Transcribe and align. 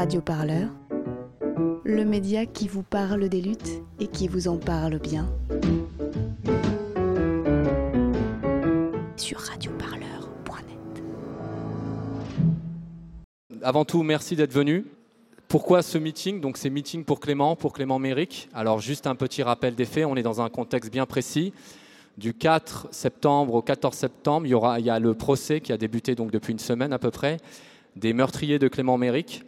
Radio 0.00 0.22
Parleur, 0.22 0.70
le 1.84 2.06
média 2.06 2.46
qui 2.46 2.68
vous 2.68 2.82
parle 2.82 3.28
des 3.28 3.42
luttes 3.42 3.82
et 3.98 4.06
qui 4.06 4.28
vous 4.28 4.48
en 4.48 4.56
parle 4.56 4.98
bien. 4.98 5.30
Sur 9.18 9.40
radioparleur.net. 9.40 11.02
Avant 13.60 13.84
tout, 13.84 14.02
merci 14.02 14.36
d'être 14.36 14.54
venu. 14.54 14.86
Pourquoi 15.48 15.82
ce 15.82 15.98
meeting? 15.98 16.40
Donc 16.40 16.56
c'est 16.56 16.70
meeting 16.70 17.04
pour 17.04 17.20
Clément, 17.20 17.54
pour 17.54 17.74
Clément 17.74 17.98
Méric. 17.98 18.48
Alors 18.54 18.80
juste 18.80 19.06
un 19.06 19.14
petit 19.14 19.42
rappel 19.42 19.74
des 19.74 19.84
faits, 19.84 20.06
on 20.06 20.16
est 20.16 20.22
dans 20.22 20.40
un 20.40 20.48
contexte 20.48 20.90
bien 20.90 21.04
précis. 21.04 21.52
Du 22.16 22.32
4 22.32 22.88
septembre 22.90 23.52
au 23.52 23.60
14 23.60 23.94
septembre, 23.94 24.46
il 24.46 24.50
y, 24.50 24.54
aura, 24.54 24.80
il 24.80 24.88
a 24.88 24.98
le 24.98 25.12
procès 25.12 25.60
qui 25.60 25.74
a 25.74 25.76
débuté 25.76 26.14
donc 26.14 26.30
depuis 26.30 26.52
une 26.52 26.58
semaine 26.58 26.94
à 26.94 26.98
peu 26.98 27.10
près, 27.10 27.36
des 27.96 28.14
meurtriers 28.14 28.58
de 28.58 28.66
Clément 28.66 28.96
Méric. 28.96 29.44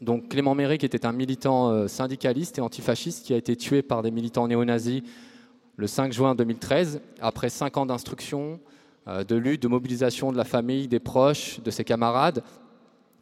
Donc 0.00 0.28
Clément 0.28 0.54
Méric 0.54 0.84
était 0.84 1.06
un 1.06 1.12
militant 1.12 1.70
euh, 1.70 1.88
syndicaliste 1.88 2.58
et 2.58 2.60
antifasciste 2.60 3.24
qui 3.24 3.34
a 3.34 3.36
été 3.36 3.56
tué 3.56 3.82
par 3.82 4.02
des 4.02 4.10
militants 4.10 4.46
néo-nazis 4.46 5.02
le 5.76 5.86
5 5.86 6.12
juin 6.12 6.34
2013, 6.34 7.00
après 7.20 7.48
cinq 7.48 7.76
ans 7.76 7.86
d'instruction, 7.86 8.58
euh, 9.06 9.22
de 9.22 9.36
lutte, 9.36 9.62
de 9.62 9.68
mobilisation 9.68 10.32
de 10.32 10.36
la 10.36 10.44
famille, 10.44 10.88
des 10.88 10.98
proches, 10.98 11.60
de 11.60 11.70
ses 11.70 11.84
camarades. 11.84 12.42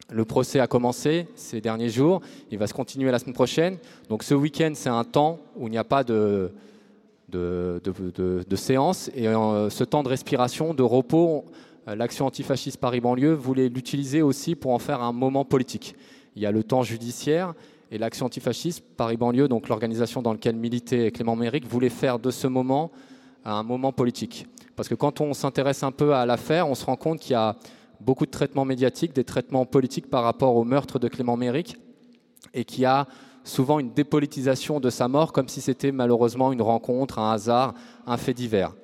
Le 0.09 0.25
procès 0.25 0.59
a 0.59 0.67
commencé 0.67 1.27
ces 1.35 1.61
derniers 1.61 1.89
jours, 1.89 2.21
il 2.49 2.57
va 2.57 2.65
se 2.65 2.73
continuer 2.73 3.11
la 3.11 3.19
semaine 3.19 3.35
prochaine. 3.35 3.77
Donc 4.09 4.23
ce 4.23 4.33
week-end, 4.33 4.71
c'est 4.73 4.89
un 4.89 5.03
temps 5.03 5.39
où 5.55 5.67
il 5.67 5.71
n'y 5.71 5.77
a 5.77 5.83
pas 5.83 6.03
de, 6.03 6.51
séance. 8.55 9.11
Et 9.15 9.27
euh, 9.27 9.69
ce 9.69 9.83
temps 9.83 10.01
de 10.03 10.09
respiration, 10.09 10.73
de 10.73 10.83
repos, 10.83 11.45
l'action 11.85 12.25
antifasciste 12.25 12.77
Paris-Banlieue 12.77 13.33
voulait 13.33 13.69
l'utiliser 13.69 14.21
aussi 14.21 14.55
pour 14.55 14.73
en 14.73 14.79
faire 14.79 15.01
un 15.01 15.11
moment 15.11 15.45
politique. 15.45 15.95
Il 16.37 16.43
y 16.43 16.45
a 16.45 16.51
le 16.51 16.63
temps 16.63 16.83
judiciaire 16.83 17.55
et 17.89 17.97
l'action 17.97 18.27
antifasciste 18.27 18.83
Paris-Banlieue, 18.95 19.47
donc 19.47 19.69
l'organisation 19.69 20.21
dans 20.21 20.33
laquelle 20.33 20.55
militait 20.55 21.09
Clément 21.09 21.35
Méric, 21.35 21.65
voulait 21.65 21.89
faire 21.89 22.19
de 22.19 22.29
ce 22.29 22.45
moment 22.45 22.91
un 23.43 23.63
moment 23.63 23.91
politique. 23.91 24.45
Parce 24.75 24.87
que 24.87 24.93
quand 24.93 25.19
on 25.19 25.33
s'intéresse 25.33 25.81
un 25.81 25.91
peu 25.91 26.13
à 26.13 26.27
l'affaire, 26.27 26.69
on 26.69 26.75
se 26.75 26.85
rend 26.85 26.95
compte 26.95 27.21
qu'il 27.21 27.31
y 27.31 27.35
a 27.35 27.55
beaucoup 27.99 28.27
de 28.27 28.31
traitements 28.31 28.65
médiatiques, 28.65 29.13
des 29.13 29.23
traitements 29.23 29.65
politiques 29.65 30.11
par 30.11 30.23
rapport 30.23 30.55
au 30.55 30.63
meurtre 30.63 30.99
de 30.99 31.07
Clément 31.07 31.37
Méric, 31.37 31.75
et 32.53 32.65
qu'il 32.65 32.81
y 32.81 32.85
a 32.85 33.07
souvent 33.43 33.79
une 33.79 33.91
dépolitisation 33.91 34.79
de 34.79 34.91
sa 34.91 35.07
mort, 35.07 35.33
comme 35.33 35.47
si 35.47 35.59
c'était 35.59 35.91
malheureusement 35.91 36.51
une 36.51 36.61
rencontre, 36.61 37.17
un 37.17 37.31
hasard, 37.31 37.73
un 38.05 38.17
fait 38.17 38.35
divers. 38.35 38.75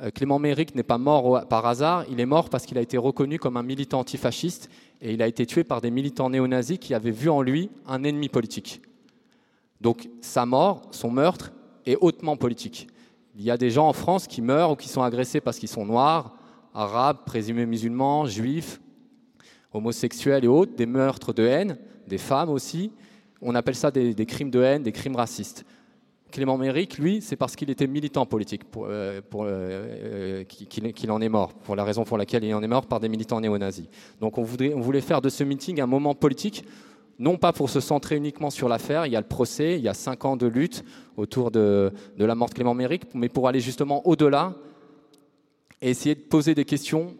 Euh, 0.00 0.10
Clément 0.10 0.38
Méric 0.38 0.74
n'est 0.74 0.82
pas 0.82 0.98
mort 0.98 1.46
par 1.48 1.66
hasard, 1.66 2.04
il 2.10 2.20
est 2.20 2.26
mort 2.26 2.50
parce 2.50 2.66
qu'il 2.66 2.78
a 2.78 2.80
été 2.80 2.96
reconnu 2.96 3.38
comme 3.38 3.56
un 3.56 3.62
militant 3.62 4.00
antifasciste 4.00 4.70
et 5.00 5.12
il 5.12 5.22
a 5.22 5.26
été 5.26 5.44
tué 5.44 5.64
par 5.64 5.80
des 5.80 5.90
militants 5.90 6.30
néo-nazis 6.30 6.78
qui 6.78 6.94
avaient 6.94 7.10
vu 7.10 7.28
en 7.28 7.42
lui 7.42 7.70
un 7.86 8.04
ennemi 8.04 8.28
politique. 8.28 8.82
Donc 9.80 10.08
sa 10.20 10.46
mort, 10.46 10.82
son 10.92 11.10
meurtre, 11.10 11.52
est 11.86 11.96
hautement 12.00 12.36
politique. 12.36 12.88
Il 13.36 13.42
y 13.42 13.50
a 13.50 13.56
des 13.56 13.70
gens 13.70 13.88
en 13.88 13.92
France 13.92 14.26
qui 14.26 14.42
meurent 14.42 14.72
ou 14.72 14.76
qui 14.76 14.88
sont 14.88 15.02
agressés 15.02 15.40
parce 15.40 15.58
qu'ils 15.58 15.68
sont 15.68 15.86
noirs, 15.86 16.34
arabes, 16.74 17.18
présumés 17.24 17.66
musulmans, 17.66 18.26
juifs, 18.26 18.80
homosexuels 19.72 20.44
et 20.44 20.48
autres, 20.48 20.74
des 20.74 20.86
meurtres 20.86 21.32
de 21.32 21.44
haine, 21.44 21.78
des 22.06 22.18
femmes 22.18 22.50
aussi. 22.50 22.92
On 23.40 23.54
appelle 23.54 23.76
ça 23.76 23.90
des, 23.90 24.14
des 24.14 24.26
crimes 24.26 24.50
de 24.50 24.60
haine, 24.60 24.82
des 24.82 24.92
crimes 24.92 25.16
racistes. 25.16 25.64
Clément 26.30 26.58
Méric, 26.58 26.98
lui, 26.98 27.22
c'est 27.22 27.36
parce 27.36 27.56
qu'il 27.56 27.70
était 27.70 27.86
militant 27.86 28.26
politique 28.26 28.62
euh, 28.76 29.20
pour, 29.28 29.44
euh, 29.46 30.44
qu'il 30.44 31.10
en 31.10 31.20
est 31.20 31.28
mort, 31.28 31.54
pour 31.54 31.74
la 31.74 31.84
raison 31.84 32.04
pour 32.04 32.18
laquelle 32.18 32.44
il 32.44 32.54
en 32.54 32.62
est 32.62 32.68
mort 32.68 32.86
par 32.86 33.00
des 33.00 33.08
militants 33.08 33.40
néo-nazis. 33.40 33.86
Donc 34.20 34.36
on 34.36 34.42
voulait, 34.42 35.00
faire 35.00 35.22
de 35.22 35.28
ce 35.28 35.42
meeting 35.42 35.80
un 35.80 35.86
moment 35.86 36.14
politique, 36.14 36.64
non 37.18 37.36
pas 37.38 37.52
pour 37.52 37.70
se 37.70 37.80
centrer 37.80 38.16
uniquement 38.16 38.50
sur 38.50 38.68
l'affaire, 38.68 39.06
il 39.06 39.12
y 39.12 39.16
a 39.16 39.20
le 39.20 39.26
procès, 39.26 39.76
il 39.76 39.82
y 39.82 39.88
a 39.88 39.94
cinq 39.94 40.24
ans 40.24 40.36
de 40.36 40.46
lutte 40.46 40.84
autour 41.16 41.50
de, 41.50 41.92
la 42.18 42.34
mort 42.34 42.50
de 42.50 42.54
Clément 42.54 42.74
Méric, 42.74 43.04
mais 43.14 43.28
pour 43.28 43.48
aller 43.48 43.60
justement 43.60 44.06
au-delà 44.06 44.54
et 45.80 45.90
essayer 45.90 46.14
de 46.14 46.20
poser 46.20 46.54
des 46.54 46.64
questions, 46.64 47.16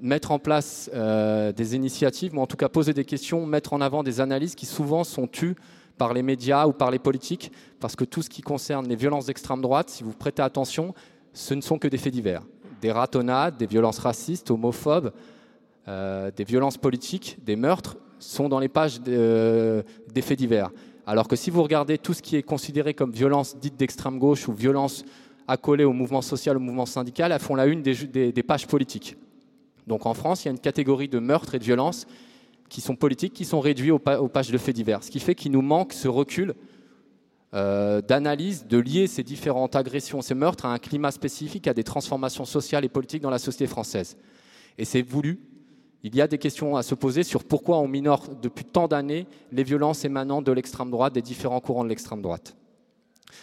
mettre 0.00 0.30
en 0.30 0.38
place 0.38 0.90
euh, 0.94 1.52
des 1.52 1.76
initiatives, 1.76 2.34
ou 2.36 2.40
en 2.40 2.46
tout 2.46 2.56
cas 2.56 2.68
poser 2.68 2.94
des 2.94 3.04
questions, 3.04 3.44
mettre 3.44 3.74
en 3.74 3.80
avant 3.80 4.02
des 4.02 4.20
analyses 4.20 4.54
qui 4.54 4.66
souvent 4.66 5.04
sont 5.04 5.26
tues 5.26 5.56
par 6.02 6.14
les 6.14 6.24
médias 6.24 6.66
ou 6.66 6.72
par 6.72 6.90
les 6.90 6.98
politiques, 6.98 7.52
parce 7.78 7.94
que 7.94 8.02
tout 8.02 8.22
ce 8.22 8.28
qui 8.28 8.42
concerne 8.42 8.88
les 8.88 8.96
violences 8.96 9.26
d'extrême 9.26 9.60
droite, 9.60 9.88
si 9.88 10.02
vous 10.02 10.12
prêtez 10.12 10.42
attention, 10.42 10.94
ce 11.32 11.54
ne 11.54 11.60
sont 11.60 11.78
que 11.78 11.86
des 11.86 11.96
faits 11.96 12.12
divers. 12.12 12.42
Des 12.80 12.90
ratonnades, 12.90 13.56
des 13.56 13.66
violences 13.66 14.00
racistes, 14.00 14.50
homophobes, 14.50 15.12
euh, 15.86 16.32
des 16.36 16.42
violences 16.42 16.76
politiques, 16.76 17.38
des 17.44 17.54
meurtres, 17.54 17.98
sont 18.18 18.48
dans 18.48 18.58
les 18.58 18.68
pages 18.68 19.00
euh, 19.06 19.84
des 20.12 20.22
faits 20.22 20.40
divers. 20.40 20.72
Alors 21.06 21.28
que 21.28 21.36
si 21.36 21.50
vous 21.50 21.62
regardez 21.62 21.98
tout 21.98 22.14
ce 22.14 22.22
qui 22.22 22.34
est 22.34 22.42
considéré 22.42 22.94
comme 22.94 23.12
violence 23.12 23.56
dite 23.56 23.76
d'extrême 23.76 24.18
gauche 24.18 24.48
ou 24.48 24.52
violence 24.52 25.04
accolée 25.46 25.84
au 25.84 25.92
mouvement 25.92 26.20
social, 26.20 26.56
au 26.56 26.60
mouvement 26.60 26.86
syndical, 26.86 27.30
elles 27.30 27.38
font 27.38 27.54
la 27.54 27.66
une 27.66 27.82
des 27.82 28.42
pages 28.42 28.66
politiques. 28.66 29.16
Donc 29.86 30.04
en 30.04 30.14
France, 30.14 30.42
il 30.42 30.46
y 30.46 30.48
a 30.48 30.52
une 30.52 30.58
catégorie 30.58 31.08
de 31.08 31.20
meurtres 31.20 31.54
et 31.54 31.60
de 31.60 31.64
violences 31.64 32.08
qui 32.72 32.80
sont 32.80 32.96
politiques, 32.96 33.34
qui 33.34 33.44
sont 33.44 33.60
réduits 33.60 33.90
aux, 33.90 33.98
pages 33.98 34.50
de 34.50 34.56
faits 34.56 34.74
divers. 34.74 35.04
Ce 35.04 35.10
qui 35.10 35.20
fait 35.20 35.34
qu'il 35.34 35.52
nous 35.52 35.60
manque 35.60 35.92
ce 35.92 36.08
recul 36.08 36.54
euh, 37.52 38.00
d'analyse, 38.00 38.66
de 38.66 38.78
lier 38.78 39.06
ces 39.08 39.22
différentes 39.22 39.76
agressions, 39.76 40.22
ces 40.22 40.34
meurtres 40.34 40.64
à 40.64 40.72
un 40.72 40.78
climat 40.78 41.10
spécifique, 41.10 41.68
à 41.68 41.74
des 41.74 41.84
transformations 41.84 42.46
sociales 42.46 42.86
et 42.86 42.88
politiques 42.88 43.20
dans 43.20 43.28
la 43.28 43.38
société 43.38 43.66
française. 43.66 44.16
Et 44.78 44.86
c'est 44.86 45.02
voulu. 45.02 45.38
Il 46.02 46.16
y 46.16 46.22
a 46.22 46.26
des 46.26 46.38
questions 46.38 46.74
à 46.74 46.82
se 46.82 46.94
poser 46.94 47.24
sur 47.24 47.44
pourquoi 47.44 47.78
on 47.78 47.86
minore 47.86 48.30
depuis 48.40 48.64
tant 48.64 48.88
d'années 48.88 49.26
les 49.52 49.64
violences 49.64 50.06
émanant 50.06 50.40
de 50.40 50.50
l'extrême 50.50 50.90
droite, 50.90 51.12
des 51.12 51.20
différents 51.20 51.60
courants 51.60 51.84
de 51.84 51.90
l'extrême 51.90 52.22
droite. 52.22 52.56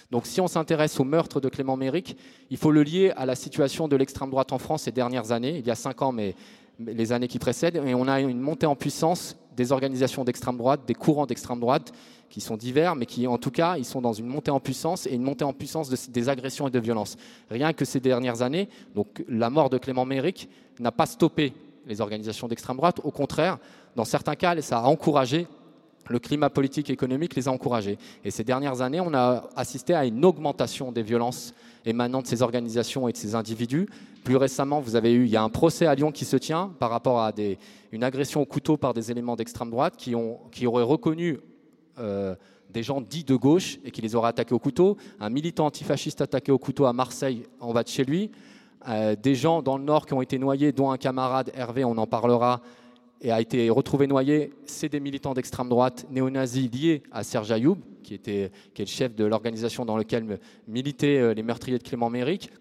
Donc 0.10 0.26
si 0.26 0.42
on 0.42 0.48
s'intéresse 0.48 1.00
au 1.00 1.04
meurtre 1.04 1.40
de 1.40 1.50
Clément 1.50 1.78
Méric, 1.78 2.18
il 2.50 2.58
faut 2.58 2.72
le 2.72 2.82
lier 2.82 3.12
à 3.16 3.28
la 3.28 3.36
situation 3.36 3.88
de 3.88 3.96
l'extrême 3.96 4.32
droite 4.32 4.52
en 4.54 4.58
France 4.58 4.84
ces 4.84 4.92
dernières 4.92 5.32
années, 5.32 5.60
il 5.60 5.68
y 5.68 5.72
a 5.72 5.76
cinq 5.76 6.02
ans, 6.02 6.12
mais 6.12 6.34
les 6.80 7.12
années 7.12 7.28
qui 7.28 7.40
précèdent, 7.40 7.76
et 7.76 7.94
on 7.94 8.08
a 8.08 8.20
une 8.20 8.40
montée 8.40 8.66
en 8.66 8.76
puissance 8.76 9.36
des 9.56 9.72
organisations 9.72 10.24
d'extrême 10.24 10.58
droite, 10.58 10.82
des 10.88 10.94
courants 10.94 11.26
d'extrême 11.26 11.60
droite, 11.60 11.92
qui 12.30 12.42
sont 12.42 12.56
divers, 12.56 12.96
mais 12.96 13.06
qui, 13.06 13.28
en 13.28 13.38
tout 13.38 13.52
cas, 13.52 13.76
ils 13.78 13.86
sont 13.86 14.02
dans 14.02 14.14
une 14.14 14.28
montée 14.28 14.52
en 14.52 14.60
puissance 14.60 15.08
et 15.08 15.16
une 15.16 15.24
montée 15.24 15.44
en 15.44 15.52
puissance 15.52 15.90
de, 15.90 15.98
des 16.12 16.30
agressions 16.30 16.68
et 16.68 16.72
de 16.72 16.80
violences. 16.80 17.18
Rien 17.50 17.74
que 17.74 17.86
ces 17.86 18.00
dernières 18.00 18.42
années, 18.42 18.70
donc 18.96 19.24
la 19.28 19.50
mort 19.50 19.70
de 19.70 19.78
Clément 19.78 20.06
Méric 20.06 20.48
n'a 20.80 20.92
pas 20.92 21.08
stoppé 21.08 21.54
les 21.86 22.02
organisations 22.02 22.48
d'extrême 22.48 22.78
droite. 22.78 23.02
Au 23.04 23.12
contraire, 23.12 23.58
dans 23.96 24.06
certains 24.06 24.36
cas, 24.36 24.60
ça 24.62 24.80
a 24.80 24.84
encouragé 24.84 25.48
le 26.10 26.20
climat 26.20 26.50
politique 26.50 26.90
et 26.90 26.94
économique 26.94 27.36
les 27.36 27.48
a 27.48 27.52
encouragés. 27.52 27.98
Et 28.26 28.32
ces 28.32 28.44
dernières 28.44 28.82
années, 28.82 29.00
on 29.00 29.14
a 29.14 29.50
assisté 29.56 29.94
à 29.94 30.06
une 30.06 30.26
augmentation 30.26 30.92
des 30.92 31.04
violences 31.04 31.54
émanant 31.86 32.22
de 32.22 32.28
ces 32.28 32.42
organisations 32.42 33.08
et 33.08 33.12
de 33.12 33.18
ces 33.18 33.36
individus. 33.36 33.88
Plus 34.24 34.36
récemment, 34.36 34.82
vous 34.82 34.96
avez 34.96 35.14
eu, 35.14 35.26
il 35.26 35.32
y 35.32 35.38
a 35.38 35.44
un 35.44 35.50
procès 35.50 35.86
à 35.86 35.96
Lyon 35.96 36.12
qui 36.12 36.26
se 36.26 36.36
tient 36.36 36.74
par 36.80 36.90
rapport 36.90 37.20
à 37.20 37.32
une 37.92 38.04
agression 38.04 38.42
au 38.42 38.46
couteau 38.46 38.76
par 38.76 38.94
des 38.94 39.12
éléments 39.12 39.36
d'extrême 39.36 39.70
droite 39.70 39.96
qui 39.98 40.68
auraient 40.68 40.84
reconnu 40.84 41.40
euh, 42.00 42.36
des 42.70 42.84
gens 42.84 43.02
dits 43.02 43.24
de 43.24 43.36
gauche 43.36 43.80
et 43.84 43.90
qui 43.90 44.02
les 44.02 44.16
auraient 44.16 44.30
attaqués 44.30 44.54
au 44.54 44.60
couteau. 44.60 44.98
Un 45.20 45.30
militant 45.30 45.66
antifasciste 45.66 46.22
attaqué 46.22 46.52
au 46.52 46.60
couteau 46.60 46.86
à 46.86 46.94
Marseille 46.94 47.44
en 47.60 47.74
bas 47.74 47.84
de 47.84 47.88
chez 47.88 48.04
lui. 48.04 48.30
Euh, 48.88 49.16
des 49.16 49.36
gens 49.36 49.62
dans 49.62 49.78
le 49.78 49.84
Nord 49.84 50.06
qui 50.06 50.14
ont 50.14 50.22
été 50.22 50.38
noyés, 50.38 50.72
dont 50.72 50.92
un 50.92 50.98
camarade 50.98 51.52
Hervé, 51.56 51.84
on 51.84 51.98
en 51.98 52.06
parlera, 52.06 52.62
et 53.22 53.32
a 53.32 53.42
été 53.42 53.70
retrouvé 53.70 54.08
noyé, 54.08 54.54
c'est 54.66 54.90
des 54.90 55.00
militants 55.00 55.34
d'extrême 55.34 55.70
droite 55.70 56.06
néo-nazis 56.10 56.72
liés 56.72 57.04
à 57.12 57.24
Serge 57.24 57.52
Ayoub, 57.52 57.78
qui, 58.04 58.14
était, 58.14 58.52
qui 58.74 58.82
est 58.82 58.86
le 58.86 58.90
chef 58.90 59.16
de 59.16 59.26
l'organisation 59.26 59.86
dans 59.86 59.98
laquelle 59.98 60.40
militaient 60.68 61.20
euh, 61.20 61.34
les 61.34 61.44
meurtriers 61.44 61.78
de 61.78 61.84
Clément 61.84 62.10
Méric. 62.10 62.52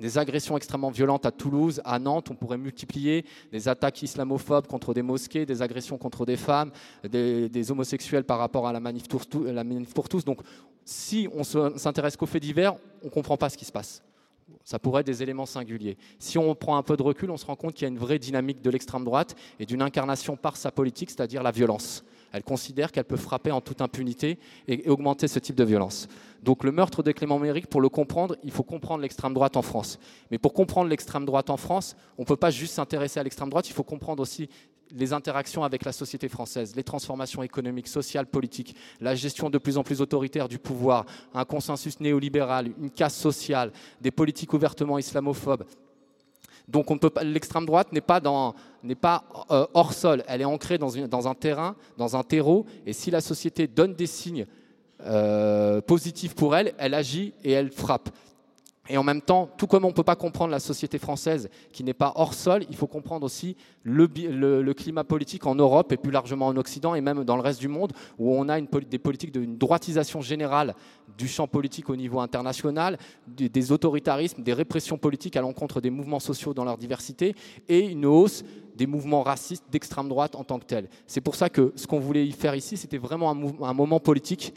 Des 0.00 0.18
agressions 0.18 0.56
extrêmement 0.56 0.90
violentes 0.90 1.24
à 1.24 1.30
Toulouse, 1.30 1.80
à 1.84 2.00
Nantes, 2.00 2.28
on 2.30 2.34
pourrait 2.34 2.58
multiplier 2.58 3.24
des 3.52 3.68
attaques 3.68 4.02
islamophobes 4.02 4.66
contre 4.66 4.92
des 4.92 5.02
mosquées, 5.02 5.46
des 5.46 5.62
agressions 5.62 5.98
contre 5.98 6.26
des 6.26 6.36
femmes, 6.36 6.72
des, 7.08 7.48
des 7.48 7.70
homosexuels 7.70 8.24
par 8.24 8.38
rapport 8.38 8.66
à 8.66 8.72
la 8.72 8.80
manif, 8.80 9.08
pour 9.08 10.08
tous. 10.08 10.24
Donc, 10.24 10.40
si 10.84 11.28
on 11.32 11.44
s'intéresse 11.44 12.16
qu'aux 12.16 12.26
faits 12.26 12.42
divers, 12.42 12.74
on 13.02 13.06
ne 13.06 13.10
comprend 13.10 13.36
pas 13.36 13.48
ce 13.48 13.56
qui 13.56 13.64
se 13.64 13.72
passe. 13.72 14.02
Ça 14.64 14.78
pourrait 14.78 15.00
être 15.00 15.06
des 15.06 15.22
éléments 15.22 15.46
singuliers. 15.46 15.96
Si 16.18 16.38
on 16.38 16.54
prend 16.54 16.76
un 16.76 16.82
peu 16.82 16.96
de 16.96 17.02
recul, 17.02 17.30
on 17.30 17.36
se 17.36 17.46
rend 17.46 17.56
compte 17.56 17.74
qu'il 17.74 17.82
y 17.82 17.84
a 17.86 17.88
une 17.88 17.98
vraie 17.98 18.18
dynamique 18.18 18.62
de 18.62 18.70
l'extrême 18.70 19.04
droite 19.04 19.36
et 19.58 19.66
d'une 19.66 19.82
incarnation 19.82 20.36
par 20.36 20.56
sa 20.56 20.70
politique, 20.70 21.10
c'est-à-dire 21.10 21.42
la 21.42 21.50
violence. 21.50 22.04
Elle 22.32 22.42
considère 22.42 22.90
qu'elle 22.90 23.04
peut 23.04 23.16
frapper 23.16 23.52
en 23.52 23.60
toute 23.60 23.80
impunité 23.80 24.38
et 24.66 24.88
augmenter 24.88 25.28
ce 25.28 25.38
type 25.38 25.54
de 25.54 25.62
violence. 25.62 26.08
Donc 26.42 26.64
le 26.64 26.72
meurtre 26.72 27.02
de 27.02 27.12
Clément 27.12 27.38
Méric, 27.38 27.68
pour 27.68 27.80
le 27.80 27.88
comprendre, 27.88 28.36
il 28.42 28.50
faut 28.50 28.64
comprendre 28.64 29.02
l'extrême 29.02 29.34
droite 29.34 29.56
en 29.56 29.62
France. 29.62 30.00
Mais 30.32 30.38
pour 30.38 30.52
comprendre 30.52 30.90
l'extrême 30.90 31.24
droite 31.24 31.48
en 31.48 31.56
France, 31.56 31.94
on 32.18 32.22
ne 32.22 32.26
peut 32.26 32.36
pas 32.36 32.50
juste 32.50 32.74
s'intéresser 32.74 33.20
à 33.20 33.22
l'extrême 33.22 33.50
droite, 33.50 33.68
il 33.68 33.72
faut 33.72 33.84
comprendre 33.84 34.20
aussi 34.20 34.48
les 34.94 35.12
interactions 35.12 35.64
avec 35.64 35.84
la 35.84 35.92
société 35.92 36.28
française, 36.28 36.74
les 36.76 36.84
transformations 36.84 37.42
économiques, 37.42 37.88
sociales, 37.88 38.26
politiques, 38.26 38.76
la 39.00 39.14
gestion 39.14 39.50
de 39.50 39.58
plus 39.58 39.76
en 39.76 39.82
plus 39.82 40.00
autoritaire 40.00 40.48
du 40.48 40.58
pouvoir, 40.58 41.04
un 41.34 41.44
consensus 41.44 42.00
néolibéral, 42.00 42.70
une 42.78 42.90
casse 42.90 43.16
sociale, 43.16 43.72
des 44.00 44.10
politiques 44.10 44.52
ouvertement 44.52 44.98
islamophobes, 44.98 45.64
Donc 46.68 46.86
l'extrême 47.22 47.66
droite 47.66 47.92
n'est 47.92 48.00
pas, 48.00 48.20
pas 48.20 49.24
euh, 49.50 49.66
hors 49.74 49.92
sol, 49.92 50.22
elle 50.26 50.40
est 50.40 50.46
ancrée 50.46 50.78
dans, 50.78 50.90
dans, 51.08 51.28
un 51.28 51.34
terrain, 51.34 51.76
dans 51.98 52.16
un 52.16 52.22
terreau, 52.22 52.64
et 52.86 52.92
si 52.92 53.10
la 53.10 53.20
société 53.20 53.66
donne 53.66 53.94
des 53.94 54.06
signes 54.06 54.46
euh, 55.00 55.80
positifs 55.80 56.34
pour 56.34 56.56
elle, 56.56 56.72
elle 56.78 56.94
agit 56.94 57.34
et 57.42 57.52
elle 57.52 57.70
frappe. 57.70 58.08
Et 58.90 58.98
en 58.98 59.02
même 59.02 59.22
temps, 59.22 59.48
tout 59.56 59.66
comme 59.66 59.86
on 59.86 59.88
ne 59.88 59.94
peut 59.94 60.02
pas 60.02 60.16
comprendre 60.16 60.50
la 60.50 60.60
société 60.60 60.98
française 60.98 61.48
qui 61.72 61.82
n'est 61.84 61.94
pas 61.94 62.12
hors 62.16 62.34
sol, 62.34 62.64
il 62.68 62.76
faut 62.76 62.86
comprendre 62.86 63.24
aussi 63.24 63.56
le, 63.82 64.72
climat 64.74 65.04
politique 65.04 65.46
en 65.46 65.54
Europe 65.54 65.90
et 65.92 65.96
plus 65.96 66.10
largement 66.10 66.48
en 66.48 66.56
Occident 66.56 66.94
et 66.94 67.00
même 67.00 67.24
dans 67.24 67.36
le 67.36 67.42
reste 67.42 67.60
du 67.60 67.68
monde 67.68 67.92
où 68.18 68.34
on 68.34 68.48
a 68.50 68.60
des 68.60 68.98
politiques 68.98 69.32
d'une 69.32 69.56
droitisation 69.56 70.20
générale 70.20 70.74
du 71.16 71.28
champ 71.28 71.46
politique 71.46 71.88
au 71.88 71.96
niveau 71.96 72.20
international, 72.20 72.98
des, 73.26 73.72
autoritarismes, 73.72 74.42
des 74.42 74.52
répressions 74.52 74.98
politiques 74.98 75.36
à 75.36 75.40
l'encontre 75.40 75.80
des 75.80 75.90
mouvements 75.90 76.20
sociaux 76.20 76.52
dans 76.52 76.64
leur 76.64 76.76
diversité 76.76 77.34
et 77.68 77.80
une 77.86 78.04
hausse 78.04 78.44
des 78.76 78.86
mouvements 78.86 79.22
racistes 79.22 79.64
d'extrême 79.70 80.08
droite 80.08 80.34
en 80.34 80.44
tant 80.44 80.58
que 80.58 80.66
tels. 80.66 80.90
C'est 81.06 81.22
pour 81.22 81.36
ça 81.36 81.48
que 81.48 81.72
ce 81.76 81.86
qu'on 81.86 82.00
voulait 82.00 82.26
y 82.26 82.32
faire 82.32 82.54
ici, 82.54 82.76
c'était 82.76 82.98
vraiment 82.98 83.30
un, 83.30 83.64
un 83.64 83.72
moment 83.72 84.00
politique 84.00 84.52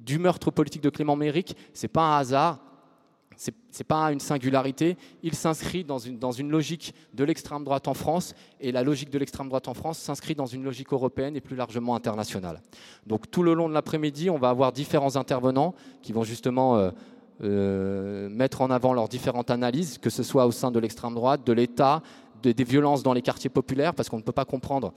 du 0.00 0.18
meurtre 0.18 0.50
politique 0.50 0.82
de 0.82 0.88
Clément 0.88 1.16
Méric. 1.16 1.56
Ce 1.74 1.82
n'est 1.82 1.88
pas 1.88 2.02
un 2.02 2.18
hasard 2.18 2.60
ce 3.36 3.50
n'est 3.50 3.84
pas 3.86 4.12
une 4.12 4.20
singularité, 4.20 4.96
il 5.22 5.34
s'inscrit 5.34 5.84
dans 5.84 5.98
une, 5.98 6.18
dans 6.18 6.32
une 6.32 6.50
logique 6.50 6.94
de 7.14 7.24
l'extrême 7.24 7.64
droite 7.64 7.88
en 7.88 7.94
France, 7.94 8.34
et 8.60 8.72
la 8.72 8.82
logique 8.82 9.10
de 9.10 9.18
l'extrême 9.18 9.48
droite 9.48 9.68
en 9.68 9.74
France 9.74 9.98
s'inscrit 9.98 10.34
dans 10.34 10.46
une 10.46 10.64
logique 10.64 10.92
européenne 10.92 11.36
et 11.36 11.40
plus 11.40 11.56
largement 11.56 11.94
internationale. 11.94 12.60
Donc 13.06 13.30
tout 13.30 13.42
le 13.42 13.54
long 13.54 13.68
de 13.68 13.74
l'après-midi, 13.74 14.30
on 14.30 14.38
va 14.38 14.48
avoir 14.48 14.72
différents 14.72 15.16
intervenants 15.16 15.74
qui 16.02 16.12
vont 16.12 16.24
justement 16.24 16.76
euh, 16.76 16.90
euh, 17.42 18.28
mettre 18.30 18.62
en 18.62 18.70
avant 18.70 18.94
leurs 18.94 19.08
différentes 19.08 19.50
analyses, 19.50 19.98
que 19.98 20.10
ce 20.10 20.22
soit 20.22 20.46
au 20.46 20.52
sein 20.52 20.70
de 20.70 20.78
l'extrême 20.78 21.14
droite, 21.14 21.46
de 21.46 21.52
l'État, 21.52 22.02
des 22.42 22.64
violences 22.64 23.02
dans 23.02 23.12
les 23.12 23.22
quartiers 23.22 23.50
populaires, 23.50 23.94
parce 23.94 24.08
qu'on 24.08 24.18
ne 24.18 24.22
peut 24.22 24.32
pas 24.32 24.44
comprendre 24.44 24.92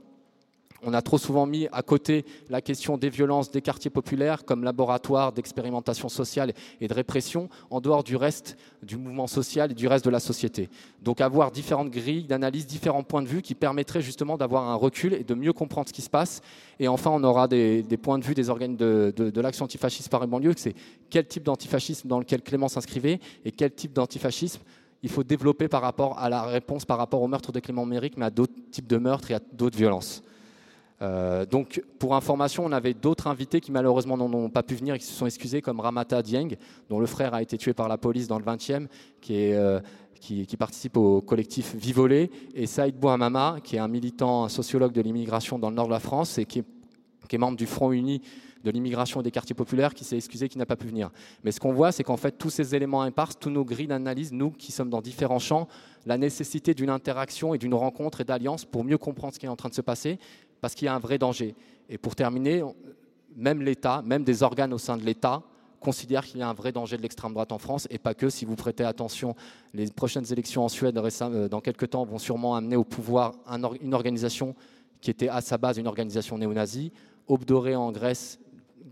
on 0.83 0.93
a 0.93 1.01
trop 1.01 1.17
souvent 1.17 1.45
mis 1.45 1.67
à 1.71 1.81
côté 1.81 2.25
la 2.49 2.61
question 2.61 2.97
des 2.97 3.09
violences 3.09 3.51
des 3.51 3.61
quartiers 3.61 3.89
populaires 3.89 4.45
comme 4.45 4.63
laboratoire 4.63 5.31
d'expérimentation 5.31 6.09
sociale 6.09 6.53
et 6.81 6.87
de 6.87 6.93
répression 6.93 7.49
en 7.69 7.81
dehors 7.81 8.03
du 8.03 8.15
reste 8.15 8.57
du 8.83 8.97
mouvement 8.97 9.27
social 9.27 9.71
et 9.71 9.75
du 9.75 9.87
reste 9.87 10.05
de 10.05 10.09
la 10.09 10.19
société. 10.19 10.69
Donc 11.01 11.21
avoir 11.21 11.51
différentes 11.51 11.89
grilles 11.89 12.25
d'analyse, 12.25 12.65
différents 12.65 13.03
points 13.03 13.21
de 13.21 13.27
vue 13.27 13.41
qui 13.41 13.55
permettraient 13.55 14.01
justement 14.01 14.37
d'avoir 14.37 14.69
un 14.69 14.75
recul 14.75 15.13
et 15.13 15.23
de 15.23 15.33
mieux 15.33 15.53
comprendre 15.53 15.87
ce 15.87 15.93
qui 15.93 16.01
se 16.01 16.09
passe. 16.09 16.41
Et 16.79 16.87
enfin, 16.87 17.11
on 17.11 17.23
aura 17.23 17.47
des, 17.47 17.83
points 18.01 18.19
de 18.19 18.23
vue 18.23 18.33
des 18.33 18.49
organes 18.49 18.75
de, 18.75 19.41
l'action 19.41 19.65
antifasciste 19.65 20.09
par 20.09 20.25
banlieue, 20.27 20.53
c'est 20.57 20.75
quel 21.09 21.25
type 21.25 21.43
d'antifascisme 21.43 22.07
dans 22.07 22.19
lequel 22.19 22.41
Clément 22.41 22.67
s'inscrivait 22.67 23.19
et 23.45 23.51
quel 23.51 23.71
type 23.71 23.93
d'antifascisme 23.93 24.61
il 25.01 25.09
faut 25.09 25.23
développer 25.23 25.67
par 25.67 25.81
rapport 25.81 26.19
à 26.19 26.29
la 26.29 26.43
réponse 26.43 26.85
par 26.85 26.97
rapport 26.97 27.21
au 27.21 27.27
meurtre 27.27 27.51
de 27.51 27.59
Clément 27.59 27.85
Méric, 27.85 28.17
mais 28.17 28.25
à 28.25 28.29
d'autres 28.29 28.53
types 28.71 28.87
de 28.87 28.97
meurtres 28.97 29.31
et 29.31 29.35
à 29.35 29.39
d'autres 29.53 29.77
violences. 29.77 30.23
Euh, 31.01 31.45
donc, 31.45 31.81
pour 31.97 32.15
information, 32.15 32.65
on 32.65 32.71
avait 32.71 32.93
d'autres 32.93 33.27
invités 33.27 33.61
qui 33.61 33.71
malheureusement 33.71 34.17
n'ont 34.17 34.49
pas 34.49 34.63
pu 34.63 34.75
venir 34.75 34.95
et 34.95 34.99
qui 34.99 35.05
se 35.05 35.13
sont 35.13 35.25
excusés, 35.25 35.61
comme 35.61 35.79
Ramata 35.79 36.21
Dieng, 36.21 36.55
dont 36.89 36.99
le 36.99 37.05
frère 37.05 37.33
a 37.33 37.41
été 37.41 37.57
tué 37.57 37.73
par 37.73 37.87
la 37.87 37.97
police 37.97 38.27
dans 38.27 38.37
le 38.37 38.45
20e, 38.45 38.87
euh, 39.29 39.79
qui, 40.19 40.57
participe 40.57 40.97
au 40.97 41.21
collectif 41.21 41.75
Vivolé, 41.75 42.29
et 42.53 42.65
Saïd 42.65 42.95
Bouhamama, 42.95 43.57
qui 43.63 43.77
est 43.77 43.79
un 43.79 43.87
militant, 43.87 44.43
un 44.43 44.49
sociologue 44.49 44.91
de 44.91 45.01
l'immigration 45.01 45.57
dans 45.57 45.69
le 45.69 45.75
nord 45.75 45.87
de 45.87 45.93
la 45.93 45.99
France 45.99 46.37
et 46.37 46.45
qui 46.45 46.59
est, 46.59 47.37
membre 47.37 47.57
du 47.57 47.67
Front 47.67 47.91
Uni 47.91 48.21
de 48.65 48.71
l'immigration 48.71 49.21
et 49.21 49.23
des 49.23 49.31
quartiers 49.31 49.55
populaires, 49.55 49.93
qui 49.93 50.03
s'est 50.03 50.17
excusé, 50.17 50.49
qui 50.49 50.57
n'a 50.57 50.65
pas 50.65 50.75
pu 50.75 50.87
venir. 50.87 51.11
Mais 51.45 51.51
ce 51.53 51.61
qu'on 51.61 51.71
voit, 51.71 51.93
c'est 51.93 52.03
qu'en 52.03 52.17
fait, 52.17 52.31
tous 52.37 52.49
ces 52.49 52.75
éléments 52.75 53.03
imparses, 53.03 53.39
tous 53.39 53.49
nos 53.49 53.63
grilles 53.63 53.87
d'analyse, 53.87 54.33
nous 54.33 54.51
qui 54.51 54.73
sommes 54.73 54.89
dans 54.89 54.99
différents 54.99 55.39
champs, 55.39 55.69
la 56.05 56.17
nécessité 56.17 56.73
d'une 56.73 56.89
interaction 56.89 57.53
et 57.53 57.57
d'une 57.57 57.73
rencontre 57.73 58.19
et 58.19 58.25
d'alliance 58.25 58.65
pour 58.65 58.83
mieux 58.83 58.97
comprendre 58.97 59.33
ce 59.33 59.39
qui 59.39 59.45
est 59.45 59.49
en 59.49 59.55
train 59.55 59.69
de 59.69 59.73
se 59.73 59.81
passer, 59.81 60.19
parce 60.61 60.75
qu'il 60.75 60.85
y 60.85 60.89
a 60.89 60.95
un 60.95 60.99
vrai 60.99 61.17
danger. 61.17 61.55
Et 61.89 61.97
pour 61.97 62.15
terminer, 62.15 62.63
même 63.35 63.61
l'État, 63.61 64.01
même 64.05 64.23
des 64.23 64.43
organes 64.43 64.73
au 64.73 64.77
sein 64.77 64.97
de 64.97 65.03
l'État, 65.03 65.43
considèrent 65.79 66.25
qu'il 66.25 66.39
y 66.39 66.43
a 66.43 66.49
un 66.49 66.53
vrai 66.53 66.71
danger 66.71 66.97
de 66.97 67.01
l'extrême 67.01 67.33
droite 67.33 67.51
en 67.51 67.57
France, 67.57 67.87
et 67.89 67.97
pas 67.97 68.13
que, 68.13 68.29
si 68.29 68.45
vous 68.45 68.55
prêtez 68.55 68.83
attention, 68.83 69.35
les 69.73 69.89
prochaines 69.89 70.31
élections 70.31 70.65
en 70.65 70.69
Suède, 70.69 70.97
euh, 70.97 71.47
dans 71.47 71.61
quelques 71.61 71.89
temps, 71.89 72.05
vont 72.05 72.19
sûrement 72.19 72.55
amener 72.55 72.75
au 72.75 72.83
pouvoir 72.83 73.33
une 73.81 73.93
organisation 73.93 74.55
qui 75.01 75.09
était 75.09 75.29
à 75.29 75.41
sa 75.41 75.57
base 75.57 75.77
une 75.77 75.87
organisation 75.87 76.37
néo-nazie. 76.37 76.91
Obdoré 77.27 77.75
en 77.75 77.91
Grèce, 77.91 78.39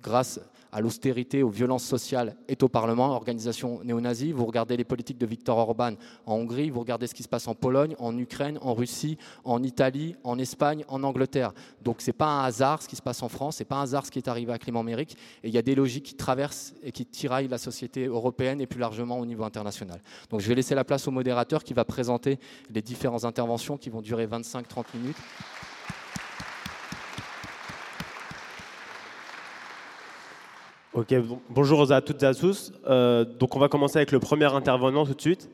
grâce 0.01 0.39
à 0.71 0.81
l'austérité, 0.81 1.43
aux 1.43 1.49
violences 1.49 1.83
sociales 1.83 2.35
est 2.47 2.63
au 2.63 2.69
Parlement, 2.69 3.11
organisation 3.11 3.81
néo-nazie. 3.83 4.31
Vous 4.31 4.45
regardez 4.45 4.77
les 4.77 4.83
politiques 4.83 5.17
de 5.17 5.25
Viktor 5.25 5.57
Orban 5.57 5.93
en 6.25 6.35
Hongrie, 6.35 6.69
vous 6.69 6.79
regardez 6.79 7.07
ce 7.07 7.13
qui 7.13 7.23
se 7.23 7.29
passe 7.29 7.47
en 7.47 7.55
Pologne, 7.55 7.95
en 7.99 8.17
Ukraine, 8.17 8.59
en 8.61 8.73
Russie, 8.73 9.17
en 9.43 9.63
Italie, 9.63 10.15
en 10.23 10.37
Espagne, 10.39 10.83
en 10.87 11.03
Angleterre. 11.03 11.53
Donc 11.83 12.01
ce 12.01 12.07
n'est 12.07 12.13
pas 12.13 12.27
un 12.27 12.43
hasard 12.43 12.81
ce 12.81 12.87
qui 12.87 12.95
se 12.95 13.01
passe 13.01 13.23
en 13.23 13.29
France, 13.29 13.57
ce 13.57 13.63
n'est 13.63 13.67
pas 13.67 13.77
un 13.77 13.83
hasard 13.83 14.05
ce 14.05 14.11
qui 14.11 14.19
est 14.19 14.27
arrivé 14.27 14.51
à 14.51 14.57
Clément 14.57 14.83
Méric. 14.83 15.17
Et 15.43 15.47
il 15.47 15.53
y 15.53 15.57
a 15.57 15.61
des 15.61 15.75
logiques 15.75 16.05
qui 16.05 16.15
traversent 16.15 16.73
et 16.83 16.91
qui 16.91 17.05
tiraillent 17.05 17.47
la 17.47 17.57
société 17.57 18.05
européenne 18.05 18.61
et 18.61 18.67
plus 18.67 18.79
largement 18.79 19.19
au 19.19 19.25
niveau 19.25 19.43
international. 19.43 20.01
Donc 20.29 20.41
je 20.41 20.47
vais 20.47 20.55
laisser 20.55 20.75
la 20.75 20.83
place 20.83 21.07
au 21.07 21.11
modérateur 21.11 21.63
qui 21.63 21.73
va 21.73 21.85
présenter 21.85 22.39
les 22.69 22.81
différentes 22.81 23.25
interventions 23.25 23.77
qui 23.77 23.89
vont 23.89 24.01
durer 24.01 24.27
25-30 24.27 24.85
minutes. 24.95 25.17
Ok, 30.97 31.13
bonjour 31.51 31.91
à 31.91 32.01
toutes 32.01 32.23
et 32.23 32.25
à 32.25 32.33
tous. 32.33 32.73
Euh, 32.87 33.23
donc 33.23 33.55
on 33.55 33.59
va 33.59 33.69
commencer 33.69 33.97
avec 33.97 34.11
le 34.11 34.19
premier 34.19 34.51
intervenant 34.51 35.05
tout 35.05 35.13
de 35.13 35.21
suite. 35.21 35.47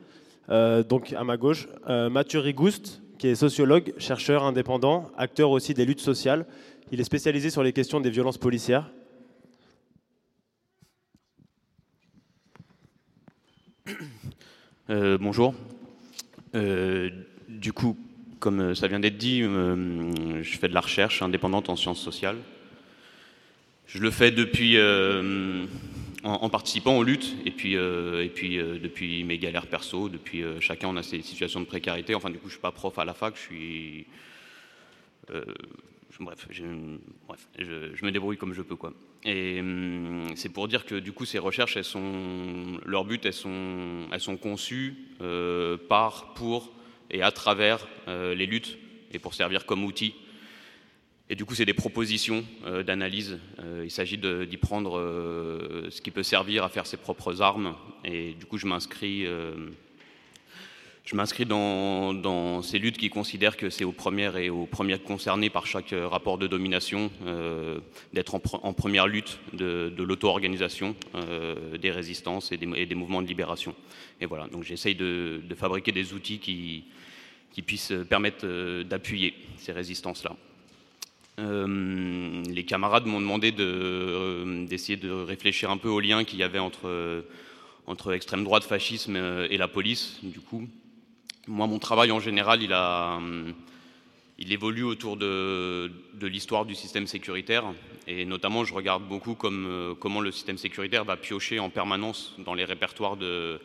Euh, 0.47 0.83
donc 0.83 1.11
à 1.11 1.25
ma 1.25 1.35
gauche, 1.35 1.67
euh, 1.89 2.09
Mathieu 2.09 2.39
Rigouste, 2.39 3.01
qui 3.17 3.27
est 3.27 3.35
sociologue, 3.35 3.93
chercheur 3.97 4.45
indépendant, 4.45 5.11
acteur 5.17 5.51
aussi 5.51 5.73
des 5.73 5.83
luttes 5.83 5.99
sociales. 5.99 6.45
Il 6.93 7.01
est 7.01 7.03
spécialisé 7.03 7.49
sur 7.49 7.61
les 7.61 7.73
questions 7.73 7.99
des 7.99 8.09
violences 8.09 8.37
policières. 8.37 8.89
bonjour. 14.87 15.53
du 16.53 17.73
coup, 17.73 17.97
comme 18.39 18.75
ça 18.75 18.87
vient 18.87 19.01
d'être 19.01 19.17
dit, 19.17 19.41
je 19.41 20.57
fais 20.57 20.69
de 20.69 20.73
la 20.73 20.79
recherche 20.79 21.21
indépendante 21.21 21.67
en 21.67 21.75
sciences 21.75 21.99
sociales. 21.99 22.37
Je 23.93 23.99
le 23.99 24.09
fais 24.09 24.31
depuis, 24.31 24.77
euh, 24.77 25.65
en, 26.23 26.49
participant 26.49 26.97
aux 26.97 27.03
luttes 27.03 27.35
et 27.45 27.51
puis, 27.51 27.77
euh, 27.77 28.25
et 28.25 28.29
puis 28.29 28.57
euh, 28.57 28.79
depuis 28.79 29.23
mes 29.23 29.37
galères 29.37 29.67
perso, 29.67 30.09
depuis 30.09 30.43
chacun 30.61 30.87
on 30.87 30.97
a 30.97 31.03
ses 31.03 31.21
situations 31.21 31.59
de 31.59 31.65
précarité. 31.65 32.15
Enfin, 32.15 32.31
du 32.31 32.39
coup, 32.39 32.47
je 32.47 32.53
suis 32.53 32.61
pas 32.61 32.71
prof 32.71 32.97
à 32.97 33.05
la 33.05 33.13
fac, 33.13 33.35
je 33.35 33.41
suis. 33.41 34.05
bref, 36.19 36.47
je, 36.49 36.63
me 36.63 38.09
débrouille 38.09 38.37
comme 38.37 38.53
je 38.53 38.63
peux, 38.63 38.75
quoi. 38.75 38.93
Et 39.25 39.59
hum, 39.59 40.25
c'est 40.35 40.49
pour 40.49 40.67
dire 40.67 40.87
que 40.87 40.95
du 40.95 41.11
coup, 41.11 41.25
ces 41.25 41.37
recherches, 41.37 41.77
elles 41.77 41.83
sont, 41.83 42.79
leur 42.87 43.05
but, 43.05 43.23
elles 43.27 43.31
sont, 43.31 44.07
elles 44.11 44.21
sont 44.21 44.37
conçues 44.37 44.95
par, 45.87 46.33
pour 46.33 46.73
et 47.11 47.21
à 47.21 47.31
travers 47.31 47.87
les 48.07 48.47
luttes 48.47 48.79
et 49.11 49.19
pour 49.19 49.35
servir 49.35 49.67
comme 49.67 49.83
outil 49.83 50.15
et 51.29 51.35
du 51.35 51.45
coup, 51.45 51.55
c'est 51.55 51.65
des 51.65 51.73
propositions 51.73 52.43
euh, 52.65 52.83
d'analyse. 52.83 53.39
Euh, 53.59 53.83
il 53.85 53.91
s'agit 53.91 54.17
d'y 54.17 54.57
prendre 54.57 54.97
euh, 54.97 55.87
ce 55.89 56.01
qui 56.01 56.11
peut 56.11 56.23
servir 56.23 56.65
à 56.65 56.69
faire 56.69 56.85
ses 56.85 56.97
propres 56.97 57.41
armes. 57.41 57.75
Et 58.03 58.33
du 58.33 58.45
coup, 58.45 58.57
je 58.57 58.67
m'inscris, 58.67 59.25
dans, 61.45 62.61
ces 62.61 62.77
luttes 62.77 62.97
qui 62.97 63.09
considèrent 63.09 63.55
que 63.55 63.69
c'est 63.69 63.85
aux 63.85 63.93
premières 63.93 64.35
et 64.35 64.49
aux 64.49 64.65
premières 64.65 65.01
concernées 65.01 65.49
par 65.49 65.65
chaque 65.65 65.95
rapport 65.95 66.37
de 66.37 66.47
domination 66.47 67.09
d'être 68.11 68.35
en, 68.35 68.73
première 68.73 69.07
lutte 69.07 69.39
de, 69.53 69.93
l'auto-organisation 69.97 70.95
des 71.79 71.91
résistances 71.91 72.51
et 72.51 72.57
des, 72.57 72.95
mouvements 72.95 73.21
de 73.21 73.27
libération. 73.27 73.73
Et 74.19 74.25
voilà, 74.25 74.47
donc 74.47 74.63
j'essaye 74.63 74.95
de, 74.95 75.41
de, 75.43 75.55
fabriquer 75.55 75.93
des 75.93 76.13
outils 76.13 76.39
qui, 76.39 76.83
qui 77.51 77.61
puissent 77.61 77.93
permettre 78.09 78.83
d'appuyer 78.83 79.33
ces 79.57 79.71
résistances-là. 79.71 80.35
Euh, 81.39 82.43
les 82.47 82.63
camarades 82.63 83.05
m'ont 83.05 83.19
demandé 83.19 83.53
euh, 83.59 84.65
d'essayer 84.67 84.97
de, 84.97 85.09
réfléchir 85.11 85.71
un 85.71 85.77
peu 85.77 85.89
au 85.89 85.99
lien 85.99 86.23
qu'il 86.23 86.39
y 86.39 86.43
avait 86.43 86.59
entre, 86.59 87.25
entre 87.87 88.13
extrême 88.13 88.43
droite, 88.43 88.63
fascisme 88.63 89.15
euh, 89.15 89.47
et 89.49 89.57
la 89.57 89.67
police. 89.67 90.19
Du 90.21 90.39
coup, 90.39 90.67
moi, 91.47 91.65
mon 91.67 91.79
travail 91.79 92.11
en 92.11 92.19
général, 92.19 92.61
il, 92.61 94.51
évolue 94.51 94.83
autour 94.83 95.17
de, 95.17 95.91
de 96.13 96.27
l'histoire 96.27 96.65
du 96.65 96.75
système 96.75 97.07
sécuritaire. 97.07 97.65
Et 98.07 98.25
notamment, 98.25 98.63
je 98.63 98.73
regarde 98.73 99.03
beaucoup 99.07 99.33
comme, 99.33 99.95
comment 99.99 100.21
le 100.21 100.31
système 100.31 100.57
sécuritaire 100.57 101.03
va 101.05 101.17
piocher 101.17 101.59
en 101.59 101.69
permanence 101.69 102.35
dans 102.37 102.53
les 102.53 102.65
répertoires 102.65 103.17
de, 103.17 103.59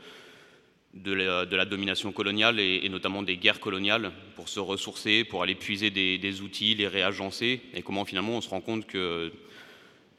de 0.95 1.13
la, 1.13 1.65
domination 1.65 2.13
coloniale 2.13 2.59
et, 2.61 2.89
notamment 2.89 3.23
des 3.23 3.37
guerres 3.37 3.61
coloniales 3.61 4.11
pour 4.37 4.49
se 4.49 4.61
ressourcer, 4.61 5.25
pour 5.25 5.43
aller 5.43 5.55
puiser 5.55 5.91
des, 5.91 6.41
outils, 6.41 6.75
les 6.75 6.89
réagencer, 6.89 7.61
et 7.75 7.83
comment 7.83 8.05
finalement 8.05 8.33
on 8.33 8.41
se 8.41 8.49
rend 8.49 8.61
compte 8.61 8.87
que 8.87 9.33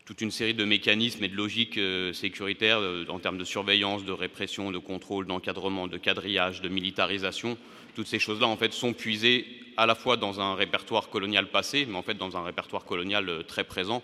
toute 0.05 0.21
une 0.21 0.31
série 0.31 0.55
de 0.55 0.65
mécanismes 0.65 1.23
et 1.23 1.27
de 1.27 1.35
logiques 1.35 1.77
euh, 1.77 2.13
sécuritaires 2.13 2.79
euh, 2.79 3.05
en 3.09 3.19
termes 3.19 3.37
de 3.37 3.43
surveillance, 3.43 4.05
de 4.05 4.11
répression, 4.11 4.71
de 4.71 4.79
contrôle, 4.79 5.27
d'encadrement, 5.27 5.87
de 5.87 5.97
quadrillage, 5.97 6.61
de 6.61 6.69
militarisation. 6.69 7.59
Toutes 7.93 8.07
ces 8.07 8.17
choses-là, 8.17 8.47
en 8.47 8.57
fait, 8.57 8.73
sont 8.73 8.93
puisées 8.93 9.45
à 9.77 9.85
la 9.85 9.93
fois 9.93 10.17
dans 10.17 10.41
un 10.41 10.55
répertoire 10.55 11.09
colonial 11.09 11.51
passé, 11.51 11.85
mais 11.87 11.95
en 11.95 12.01
fait 12.01 12.15
dans 12.15 12.35
un 12.37 12.43
répertoire 12.43 12.85
colonial 12.85 13.29
euh, 13.29 13.43
très 13.43 13.63
présent, 13.63 14.01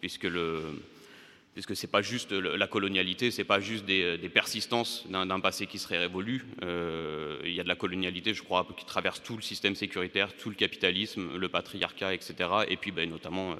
puisque 0.00 0.24
le, 0.24 0.60
puisque 1.56 1.74
c'est 1.74 1.90
pas 1.90 2.02
juste 2.02 2.32
la 2.32 2.66
colonialité, 2.66 3.30
c'est 3.30 3.42
pas 3.42 3.60
juste 3.60 3.86
des, 3.86 4.30
persistances 4.32 5.06
d'un 5.08 5.40
passé 5.40 5.66
qui 5.66 5.78
serait 5.78 5.96
révolu. 5.96 6.44
il 6.60 7.50
y 7.52 7.60
a 7.60 7.62
de 7.62 7.68
la 7.68 7.74
colonialité, 7.74 8.34
je 8.34 8.42
crois, 8.42 8.68
qui 8.76 8.84
traverse 8.84 9.22
tout 9.22 9.36
le 9.36 9.42
système 9.42 9.74
sécuritaire, 9.74 10.36
tout 10.36 10.50
le 10.50 10.54
capitalisme, 10.54 11.34
le 11.34 11.48
patriarcat, 11.48 12.12
etc. 12.12 12.34
Et 12.68 12.76
puis, 12.76 12.92
ben, 12.92 13.08
notamment 13.08 13.56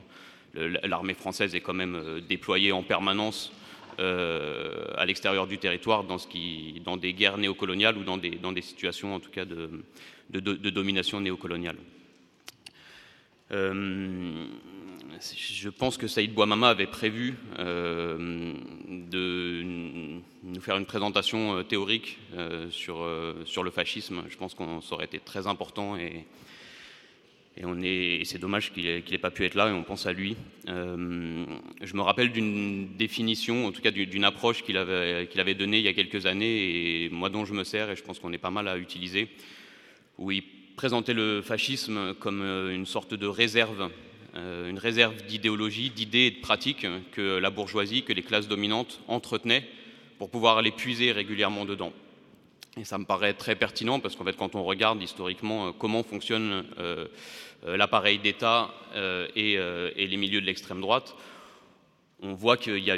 l'armée 0.56 1.14
française 1.14 1.54
est 1.54 1.60
quand 1.60 1.74
même 1.74 1.94
euh, 1.94 2.20
déployée 2.20 2.72
en 2.72 2.82
permanence 2.82 3.52
euh, 3.98 4.86
à 4.96 5.06
l'extérieur 5.06 5.46
du 5.46 5.58
territoire 5.58 6.04
dans, 6.04 6.18
ce 6.18 6.28
des 6.28 7.12
guerres 7.14 7.38
néocoloniales 7.38 7.96
ou 7.96 8.04
dans 8.04 8.18
des, 8.18 8.30
dans 8.30 8.52
des 8.52 8.62
situations 8.62 9.14
en 9.14 9.20
tout 9.20 9.30
cas 9.30 9.44
de, 9.44 9.70
de, 10.30 10.70
domination 10.70 11.20
néocoloniale. 11.20 11.76
Euh, 13.52 14.46
je 15.20 15.68
pense 15.68 15.96
que 15.96 16.06
Saïd 16.06 16.32
Bouamama 16.32 16.68
avait 16.68 16.86
prévu 16.86 17.34
de 17.58 19.62
nous 19.62 20.60
faire 20.60 20.76
une 20.76 20.86
présentation 20.86 21.62
théorique 21.64 22.18
sur, 22.70 23.06
sur 23.44 23.62
le 23.62 23.70
fascisme. 23.70 24.22
Je 24.28 24.36
pense 24.36 24.54
qu'on 24.54 24.80
ça 24.80 24.94
aurait 24.94 25.06
été 25.06 25.18
très 25.18 25.46
important 25.46 25.96
et, 25.96 26.24
c'est 28.24 28.38
dommage 28.38 28.72
qu'il 28.72 28.84
n'ait 28.84 29.18
pas 29.18 29.30
pu 29.30 29.46
être 29.46 29.54
là 29.54 29.68
et 29.68 29.72
on 29.72 29.82
pense 29.82 30.06
à 30.06 30.12
lui. 30.12 30.36
Euh, 30.68 31.46
je 31.80 31.94
me 31.94 32.02
rappelle 32.02 32.30
d'une 32.30 32.96
définition, 32.96 33.66
en 33.66 33.72
tout 33.72 33.80
cas 33.80 33.90
d'une 33.90 34.24
approche 34.24 34.62
qu'il 34.62 34.76
avait, 34.76 35.26
qu'il 35.30 35.40
avait 35.40 35.54
donnée 35.54 35.78
il 35.78 35.84
y 35.84 35.88
a 35.88 35.94
quelques 35.94 36.26
années 36.26 37.04
et 37.04 37.08
moi 37.08 37.30
dont 37.30 37.46
je 37.46 37.54
me 37.54 37.64
sers 37.64 37.90
et 37.90 37.96
je 37.96 38.02
pense 38.02 38.18
qu'on 38.18 38.32
est 38.34 38.38
pas 38.38 38.50
mal 38.50 38.68
à 38.68 38.76
utiliser, 38.76 39.28
où 40.18 40.30
il 40.30 40.42
présentait 40.76 41.14
le 41.14 41.40
fascisme 41.40 42.12
comme 42.14 42.42
euh, 42.42 42.74
une 42.74 42.84
sorte 42.84 43.14
de 43.14 43.26
réserve, 43.26 43.82
euh, 43.82 43.88
une 44.36 44.78
réserve 44.78 45.16
d'idéologie, 45.24 45.90
d'idées 45.90 46.26
et 46.26 46.30
de 46.30 46.40
pratiques 46.40 46.86
que 47.12 47.38
la 47.38 47.50
bourgeoisie, 47.50 48.02
que 48.02 48.12
les 48.12 48.22
classes 48.22 48.48
dominantes 48.48 49.00
entretenaient 49.08 49.66
pour 50.18 50.30
pouvoir 50.30 50.60
les 50.60 50.72
puiser 50.72 51.10
régulièrement 51.12 51.64
dedans. 51.64 51.92
Et 52.78 52.84
ça 52.84 52.98
me 52.98 53.06
paraît 53.06 53.32
très 53.32 53.56
pertinent 53.56 54.00
parce 54.00 54.16
qu'en 54.16 54.24
fait, 54.24 54.36
quand 54.36 54.54
on 54.54 54.62
regarde 54.62 55.02
historiquement 55.02 55.72
comment 55.72 56.02
fonctionne 56.02 56.64
euh, 57.64 57.76
l'appareil 57.76 58.18
d'État 58.18 58.70
euh, 58.94 59.26
euh, 59.36 59.90
et, 59.96 60.06
les 60.06 60.16
milieux 60.16 60.40
de 60.40 60.46
l'extrême 60.46 60.80
droite, 60.80 61.16
on 62.20 62.34
voit 62.34 62.56
qu'il 62.56 62.78
y 62.78 62.90
a 62.90 62.96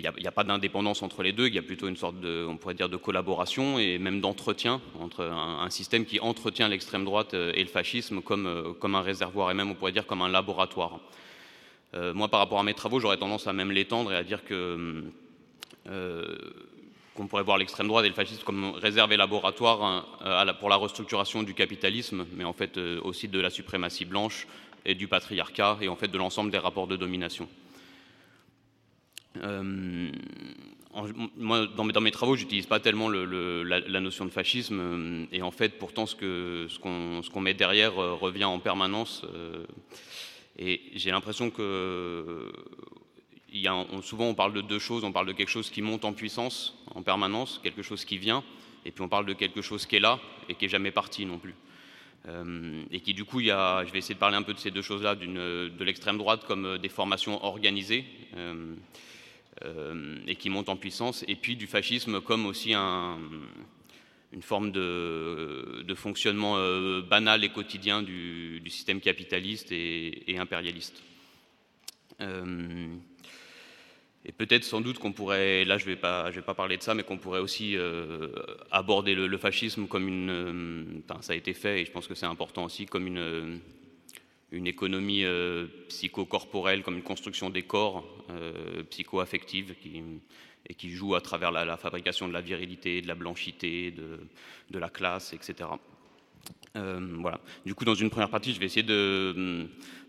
qu'il 0.00 0.22
n'y 0.22 0.26
a, 0.26 0.32
pas 0.32 0.44
d'indépendance 0.44 1.02
entre 1.02 1.22
les 1.22 1.32
deux, 1.32 1.46
qu'il 1.46 1.56
y 1.56 1.58
a 1.58 1.62
plutôt 1.62 1.88
une 1.88 1.96
sorte 1.96 2.20
de, 2.20 2.46
on 2.48 2.56
pourrait 2.56 2.74
dire, 2.74 2.88
de 2.88 2.96
collaboration 2.96 3.78
et 3.78 3.98
même 3.98 4.20
d'entretien 4.20 4.80
entre 5.00 5.24
un, 5.24 5.70
système 5.70 6.04
qui 6.04 6.20
entretient 6.20 6.68
l'extrême 6.68 7.04
droite 7.04 7.34
et 7.34 7.62
le 7.62 7.68
fascisme 7.68 8.20
comme, 8.22 8.74
comme 8.80 8.94
un 8.94 9.02
réservoir 9.02 9.50
et 9.50 9.54
même 9.54 9.70
on 9.70 9.74
pourrait 9.74 9.92
dire 9.92 10.06
comme 10.06 10.22
un 10.22 10.28
laboratoire. 10.28 11.00
moi, 12.14 12.28
par 12.28 12.40
rapport 12.40 12.58
à 12.58 12.62
mes 12.62 12.74
travaux, 12.74 13.00
j'aurais 13.00 13.16
tendance 13.16 13.46
à 13.46 13.52
même 13.52 13.72
l'étendre 13.72 14.12
et 14.12 14.16
à 14.16 14.22
dire 14.22 14.44
que 14.44 15.02
qu'on 17.16 17.26
pourrait 17.26 17.42
voir 17.42 17.58
l'extrême 17.58 17.88
droite 17.88 18.04
et 18.04 18.08
le 18.08 18.14
fascisme 18.14 18.42
comme 18.44 18.72
réserve 18.72 19.12
et 19.12 19.16
laboratoire 19.16 19.82
hein, 19.82 20.54
pour 20.60 20.68
la 20.68 20.76
restructuration 20.76 21.42
du 21.42 21.54
capitalisme, 21.54 22.26
mais 22.34 22.44
en 22.44 22.52
fait 22.52 22.76
euh, 22.76 23.00
aussi 23.02 23.26
de 23.26 23.40
la 23.40 23.50
suprématie 23.50 24.04
blanche 24.04 24.46
et 24.84 24.94
du 24.94 25.08
patriarcat 25.08 25.78
et 25.80 25.88
en 25.88 25.96
fait 25.96 26.08
de 26.08 26.18
l'ensemble 26.18 26.50
des 26.50 26.58
rapports 26.58 26.86
de 26.86 26.96
domination. 26.96 27.48
Euh, 29.42 30.10
moi, 31.36 31.66
dans 31.66 31.84
mes, 31.84 31.92
dans 31.92 32.00
mes 32.00 32.10
travaux, 32.10 32.36
j'utilise 32.36 32.66
pas 32.66 32.80
tellement 32.80 33.08
la, 33.08 34.00
notion 34.00 34.24
de 34.24 34.30
fascisme, 34.30 34.80
euh, 34.80 35.26
et 35.30 35.42
en 35.42 35.50
fait, 35.50 35.78
pourtant, 35.78 36.06
ce 36.06 36.16
qu'on 36.78 37.40
met 37.40 37.54
derrière 37.54 37.94
revient 37.94 38.44
en 38.44 38.58
permanence. 38.58 39.24
et 40.58 40.80
j'ai 40.94 41.10
l'impression 41.10 41.50
que 41.50 42.50
souvent 44.02 44.26
on 44.26 44.34
parle 44.34 44.54
de 44.54 44.62
deux 44.62 44.78
choses, 44.78 45.04
on 45.04 45.12
parle 45.12 45.26
de 45.26 45.32
quelque 45.32 45.50
chose 45.50 45.70
qui 45.70 45.82
monte 45.82 46.04
en 46.04 46.12
puissance 46.12 46.76
en 46.94 47.02
permanence, 47.02 47.60
quelque 47.62 47.82
chose 47.82 48.04
qui 48.04 48.16
vient, 48.18 48.42
et 48.84 48.90
puis 48.90 49.02
on 49.02 49.08
parle 49.08 49.26
de 49.26 49.34
quelque 49.34 49.60
chose 49.60 49.86
qui 49.86 49.96
est 49.96 50.00
là 50.00 50.18
et 50.48 50.54
qui 50.54 50.64
est 50.64 50.68
jamais 50.68 50.90
parti 50.90 51.26
non 51.26 51.38
plus. 51.38 51.54
Euh, 52.28 52.82
et 52.90 53.00
qui 53.00 53.14
du 53.14 53.24
coup, 53.24 53.40
y 53.40 53.50
a, 53.50 53.84
je 53.84 53.92
vais 53.92 53.98
essayer 53.98 54.14
de 54.14 54.20
parler 54.20 54.36
un 54.36 54.42
peu 54.42 54.54
de 54.54 54.58
ces 54.58 54.70
deux 54.70 54.82
choses-là, 54.82 55.14
de 55.14 55.84
l'extrême 55.84 56.18
droite 56.18 56.44
comme 56.46 56.64
euh, 56.64 56.78
des 56.78 56.88
formations 56.88 57.44
organisées 57.44 58.04
euh, 58.36 58.74
et 60.26 60.36
qui 60.36 60.50
montent 60.50 60.68
en 60.68 60.76
puissance, 60.76 61.24
et 61.28 61.34
puis 61.34 61.56
du 61.56 61.66
fascisme 61.66 62.20
comme 62.20 62.46
aussi 62.46 62.74
une 62.74 64.42
forme 64.42 64.70
de, 64.70 65.94
fonctionnement 65.94 66.56
banal 67.02 67.42
et 67.42 67.48
quotidien 67.48 68.02
du, 68.02 68.62
système 68.68 69.00
capitaliste 69.00 69.72
et, 69.72 70.36
impérialiste. 70.38 71.02
Et 74.28 74.32
peut-être 74.32 74.64
sans 74.64 74.80
doute 74.80 74.98
qu'on 74.98 75.12
pourrait, 75.12 75.64
là 75.64 75.78
je 75.78 75.84
ne 75.84 75.90
vais, 75.90 75.96
pas, 75.96 76.54
parler 76.56 76.76
de 76.76 76.82
ça, 76.82 76.94
mais 76.94 77.04
qu'on 77.04 77.16
pourrait 77.16 77.38
aussi 77.38 77.76
euh, 77.76 78.28
aborder 78.72 79.14
le, 79.14 79.38
fascisme 79.38 79.86
comme 79.86 80.08
une, 80.08 80.30
euh, 80.30 81.20
ça 81.20 81.32
a 81.32 81.36
été 81.36 81.54
fait 81.54 81.82
et 81.82 81.84
je 81.84 81.92
pense 81.92 82.08
que 82.08 82.16
c'est 82.16 82.26
important 82.26 82.64
aussi, 82.64 82.86
comme 82.86 83.06
une, 83.06 83.18
euh, 83.18 83.56
une 84.52 84.66
économie 84.66 85.24
psychocorporelle, 85.88 86.82
comme 86.82 86.96
une 86.96 87.02
construction 87.02 87.50
des 87.50 87.62
corps 87.62 88.04
psycho-affective 88.90 89.74
qui, 89.80 90.02
et 90.68 90.74
qui 90.74 90.90
joue 90.90 91.14
à 91.14 91.20
travers 91.20 91.50
la, 91.50 91.76
fabrication 91.76 92.28
de 92.28 92.32
la 92.32 92.40
virilité, 92.40 93.02
de 93.02 93.08
la 93.08 93.14
blanchité, 93.14 93.90
de, 93.90 94.78
la 94.78 94.88
classe, 94.88 95.32
etc. 95.32 95.68
voilà. 96.74 97.40
Du 97.64 97.74
coup, 97.74 97.84
dans 97.84 97.94
une 97.94 98.10
première 98.10 98.30
partie, 98.30 98.52
je 98.52 98.60
vais 98.60 98.66
essayer 98.66 98.82
de 98.84 99.68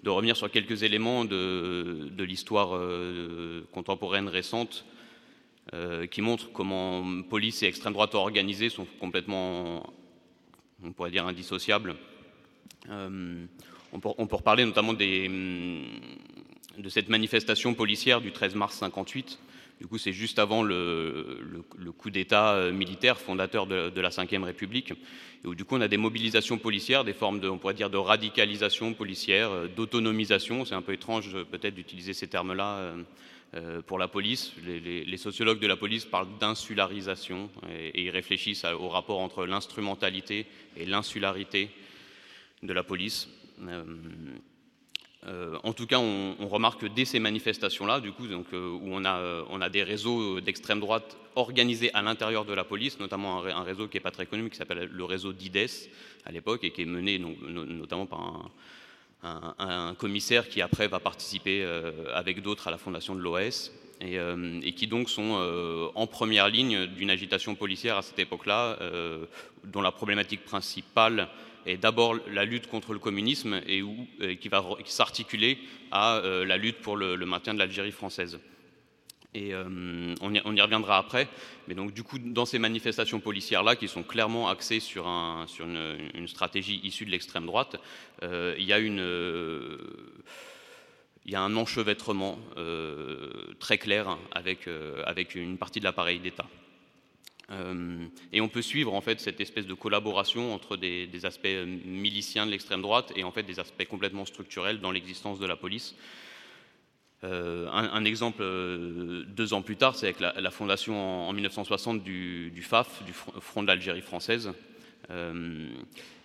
revenir 0.10 0.36
sur 0.36 0.50
quelques 0.50 0.84
éléments 0.84 1.26
de, 1.26 2.24
l'histoire 2.24 2.76
euh, 2.76 3.68
contemporaine 3.72 4.28
récente 4.28 4.86
euh, 5.74 6.08
qui 6.08 6.22
montrent 6.22 6.52
comment 6.52 7.22
police 7.24 7.62
et 7.64 7.68
extrême 7.68 7.94
droite 7.94 8.16
organisée 8.16 8.70
sont 8.70 8.88
complètement, 9.00 9.94
on 10.84 10.92
pourrait 10.94 11.12
dire, 11.12 11.28
indissociables. 11.28 11.96
Euh, 13.94 13.94
on, 13.94 14.00
peut, 14.00 14.10
on, 14.18 14.28
peut, 14.28 14.36
reparler 14.36 14.66
notamment 14.66 14.94
des, 14.94 15.30
de 16.78 16.90
cette 16.90 17.10
manifestation 17.10 17.74
policière 17.74 18.22
du 18.22 18.32
13 18.32 18.56
mars 18.56 18.76
58 18.76 19.40
du 19.80 19.86
coup, 19.86 20.00
c'est 20.00 20.14
juste 20.14 20.40
avant 20.40 20.64
le, 20.64 21.62
coup 21.98 22.10
d'État 22.10 22.54
euh, 22.54 22.72
militaire 22.72 23.20
fondateur 23.20 23.68
de, 23.68 24.02
la 24.02 24.10
Ve 24.10 24.44
République, 24.44 24.92
et 24.92 25.48
où 25.48 25.54
du 25.54 25.66
coup 25.66 25.76
on 25.76 25.82
a 25.82 25.88
des 25.88 25.98
mobilisations 25.98 26.58
policières, 26.58 27.04
des 27.04 27.14
formes 27.14 27.40
de, 27.40 27.48
on 27.48 27.60
pourrait 27.60 27.76
de 27.76 27.98
radicalisation 27.98 28.94
policière, 28.94 29.52
euh, 29.52 29.68
d'autonomisation. 29.68 30.66
C'est 30.66 30.74
un 30.74 30.82
peu 30.82 30.94
étrange 30.94 31.32
peut-être 31.52 31.76
d'utiliser 31.76 32.14
ces 32.14 32.28
termes-là 32.28 32.96
euh, 33.54 33.82
pour 33.84 34.00
la 34.00 34.08
police. 34.08 34.54
Les, 34.66 35.18
sociologues 35.18 35.60
de 35.60 35.68
la 35.68 35.78
police 35.78 36.06
parlent 36.06 36.38
d'insularisation 36.40 37.50
et, 37.70 38.06
ils 38.06 38.10
réfléchissent 38.10 38.66
au 38.66 38.90
rapport 38.90 39.20
entre 39.20 39.46
l'instrumentalité 39.46 40.48
et 40.76 40.86
l'insularité 40.86 41.70
de 42.64 42.74
la 42.74 42.84
police. 42.84 43.30
Euh, 45.28 45.58
en 45.64 45.74
tout 45.74 45.88
cas, 45.88 46.00
on, 46.00 46.48
remarque 46.48 46.82
que 46.82 46.86
dès 46.86 47.06
ces 47.06 47.20
manifestations-là, 47.20 48.00
du 48.00 48.12
coup, 48.12 48.26
euh, 48.26 48.70
où 48.70 48.90
on 48.92 49.04
a, 49.04 49.18
euh, 49.18 49.70
des 49.70 49.84
réseaux 49.84 50.40
d'extrême 50.40 50.80
droite 50.80 51.18
organisés 51.36 51.94
à 51.94 52.02
l'intérieur 52.02 52.46
de 52.46 52.54
la 52.54 52.64
police, 52.64 53.00
notamment 53.00 53.44
un, 53.46 53.64
réseau 53.64 53.88
qui 53.88 53.98
n'est 53.98 54.02
pas 54.02 54.12
très 54.12 54.26
connu, 54.26 54.50
qui 54.50 54.58
s'appelle 54.58 54.90
le 54.92 55.04
réseau 55.04 55.34
d'IDES 55.34 55.90
à 56.26 56.32
l'époque, 56.32 56.64
et 56.64 56.72
qui 56.72 56.84
est 56.84 56.86
mené 56.86 57.20
notamment 57.20 58.06
par 58.06 58.52
un, 59.24 59.96
commissaire 59.96 60.48
qui 60.48 60.62
après 60.62 60.88
va 60.88 61.00
participer 61.00 61.64
avec 62.14 62.42
d'autres 62.42 62.68
à 62.68 62.72
la 62.72 62.78
fondation 62.78 63.14
de 63.14 63.22
l'OS, 63.22 63.72
et, 64.02 64.74
qui 64.74 64.88
donc 64.88 65.10
sont 65.10 65.92
en 65.94 66.08
première 66.08 66.50
ligne 66.50 66.88
d'une 66.88 67.12
agitation 67.12 67.54
policière 67.54 67.98
à 67.98 68.02
cette 68.02 68.20
époque-là, 68.20 68.80
dont 69.64 69.82
la 69.82 69.92
problématique 69.92 70.44
principale 70.44 71.30
est 71.68 71.78
d'abord 71.78 72.16
la 72.32 72.46
lutte 72.46 72.68
contre 72.68 72.94
le 72.94 73.00
communisme 73.00 73.62
et 73.68 73.82
euh, 73.82 74.36
qui 74.36 74.50
va 74.50 74.64
s'articuler 74.86 75.60
à 75.92 76.18
euh, 76.18 76.46
la 76.46 76.58
lutte 76.58 76.78
pour 76.78 76.98
le, 76.98 77.18
maintien 77.26 77.54
de 77.54 77.60
l'Algérie 77.60 77.92
française. 77.92 78.40
Et 79.34 79.54
euh, 79.54 80.16
on, 80.22 80.34
y, 80.34 80.62
reviendra 80.62 80.98
après. 80.98 81.28
Mais 81.68 81.76
donc, 81.76 81.94
du 81.94 82.04
coup, 82.04 82.18
dans 82.18 82.46
ces 82.46 82.60
manifestations 82.60 83.20
policières-là, 83.20 83.76
qui 83.76 83.88
sont 83.88 84.04
clairement 84.04 84.50
axées 84.50 84.80
sur, 84.80 85.08
un, 85.08 85.46
sur 85.48 85.66
une, 85.66 86.28
stratégie 86.28 86.80
issue 86.84 87.06
de 87.06 87.12
l'extrême 87.12 87.46
droite, 87.46 87.76
il 88.24 88.64
y 88.64 88.74
a 88.74 88.80
une 88.80 89.78
il 91.26 91.34
y 91.34 91.36
a 91.36 91.42
un 91.42 91.58
enchevêtrement 91.58 92.40
très 93.60 93.78
clair 93.78 94.18
avec 94.32 95.36
une 95.36 95.58
partie 95.58 95.80
de 95.80 95.84
l'appareil 95.84 96.20
d'État. 96.20 96.46
Euh, 97.50 98.06
et 98.34 98.42
on 98.42 98.50
peut 98.50 98.62
suivre 98.62 98.94
en 98.94 99.00
fait 99.00 99.22
cette 99.22 99.40
espèce 99.40 99.66
de 99.66 99.74
collaboration 99.74 100.54
entre 100.54 100.76
des, 100.76 101.10
aspects 101.24 101.46
euh, 101.46 101.66
miliciens 101.86 102.46
de 102.46 102.52
l'extrême 102.52 102.82
droite 102.82 103.14
et 103.16 103.24
en 103.24 103.32
fait 103.32 103.44
des 103.44 103.60
aspects 103.60 103.86
complètement 103.86 104.26
structurels 104.26 104.82
dans 104.82 104.92
l'existence 104.92 105.40
de 105.40 105.46
la 105.46 105.56
police. 105.56 105.96
un, 107.24 108.06
exemple 108.06 108.44
deux 109.28 109.54
ans 109.54 109.62
plus 109.62 109.78
tard, 109.78 109.96
c'est 109.96 110.08
avec 110.08 110.20
la, 110.20 110.52
fondation 110.52 111.30
en, 111.30 111.34
1960 111.34 112.04
du, 112.04 112.62
FAF, 112.62 113.04
du 113.06 113.14
Front 113.14 113.64
de 113.64 113.68
l'Algérie 113.68 114.02
française, 114.02 114.52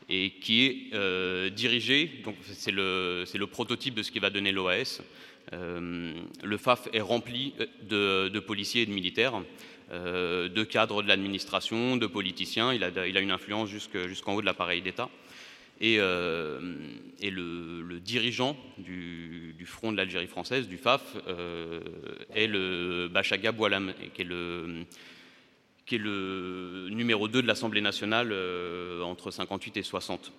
et 0.08 0.30
qui 0.42 0.66
est 0.66 1.50
dirigé, 1.50 2.20
donc 2.24 2.36
c'est 2.42 2.72
le, 2.72 3.46
prototype 3.50 3.94
de 3.94 4.02
ce 4.02 4.10
qui 4.10 4.18
va 4.18 4.28
donner 4.28 4.52
l'OAS. 4.52 5.00
le 5.52 6.56
FAF 6.58 6.88
est 6.92 7.00
rempli 7.00 7.54
de, 7.88 8.38
policiers 8.40 8.82
et 8.82 8.86
de 8.86 8.92
militaires 8.92 9.34
euh, 9.36 9.42
de 9.92 10.64
cadres 10.64 11.02
de 11.02 11.08
l'administration, 11.08 11.96
de 11.96 12.06
politiciens. 12.06 12.72
Il 12.72 12.84
a, 12.84 13.20
une 13.20 13.30
influence 13.30 13.68
jusqu'en 13.68 14.34
haut 14.34 14.40
de 14.40 14.46
l'appareil 14.46 14.82
d'État. 14.82 15.08
Et, 15.82 15.96
euh, 15.98 16.60
le, 17.20 17.98
dirigeant 17.98 18.56
du, 18.78 19.56
Front 19.66 19.92
de 19.92 19.96
l'Algérie 19.96 20.26
française, 20.26 20.68
du 20.68 20.76
FAF, 20.76 21.16
euh, 21.28 21.80
est 22.34 22.46
le 22.46 23.08
Bachaga 23.08 23.52
Boualam, 23.52 23.92
qui 24.14 24.22
est 24.22 24.24
le, 25.98 26.88
numéro 26.90 27.26
2 27.28 27.42
de 27.42 27.46
l'Assemblée 27.46 27.80
nationale 27.80 28.32
entre 29.02 29.30
58 29.30 29.76
et 29.78 29.82
60. 29.82 30.32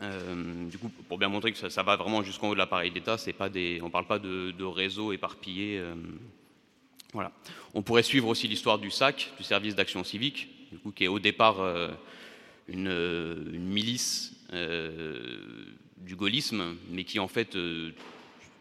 du 0.00 0.78
coup, 0.78 0.88
pour 1.08 1.18
bien 1.18 1.28
montrer 1.28 1.52
que 1.52 1.68
ça, 1.68 1.82
va 1.82 1.96
vraiment 1.96 2.22
jusqu'en 2.22 2.48
haut 2.48 2.54
de 2.54 2.58
l'appareil 2.58 2.90
d'État, 2.90 3.16
on 3.18 3.44
ne 3.44 3.90
parle 3.90 4.06
pas 4.06 4.18
de, 4.18 4.50
de 4.52 4.64
réseau 4.64 5.12
On 7.74 7.82
pourrait 7.82 8.02
suivre 8.02 8.28
aussi 8.28 8.48
l'histoire 8.48 8.78
du 8.78 8.90
SAC, 8.90 9.32
du 9.38 9.44
service 9.44 9.74
d'action 9.74 10.04
civique, 10.04 10.48
qui 10.94 11.04
est 11.04 11.08
au 11.08 11.18
départ 11.18 11.60
euh, 11.60 11.88
une, 12.68 13.58
milice 13.58 14.34
euh, 14.52 15.36
du 15.98 16.16
gaullisme, 16.16 16.76
mais 16.90 17.04
qui 17.04 17.18
en 17.18 17.28
fait, 17.28 17.56
euh, 17.56 17.92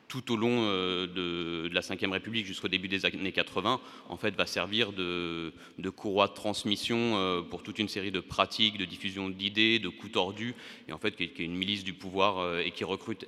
tout 0.08 0.32
au 0.32 0.36
long 0.36 0.68
de, 0.68 1.70
la 1.74 1.82
Ve 1.82 2.12
République 2.12 2.46
jusqu'au 2.46 2.68
début 2.68 2.88
des 2.88 3.06
années 3.06 3.32
80, 3.32 3.82
en 4.10 4.18
fait, 4.18 4.36
va 4.36 4.46
servir 4.46 4.92
de, 4.94 5.52
courroie 5.96 6.28
de 6.28 6.34
transmission 6.34 7.44
pour 7.50 7.64
toute 7.64 7.80
une 7.80 7.90
série 7.90 8.12
de 8.12 8.20
pratiques, 8.20 8.78
de 8.78 8.86
diffusion 8.86 9.30
d'idées, 9.30 9.80
de 9.80 9.90
coups 9.90 10.12
tordus, 10.12 10.54
et 10.88 10.94
en 10.94 11.00
fait, 11.00 11.16
qui 11.16 11.24
est 11.24 11.40
une 11.40 11.56
milice 11.56 11.84
du 11.84 11.94
pouvoir 11.94 12.60
et 12.60 12.70
qui 12.70 12.84
recrute 12.84 13.28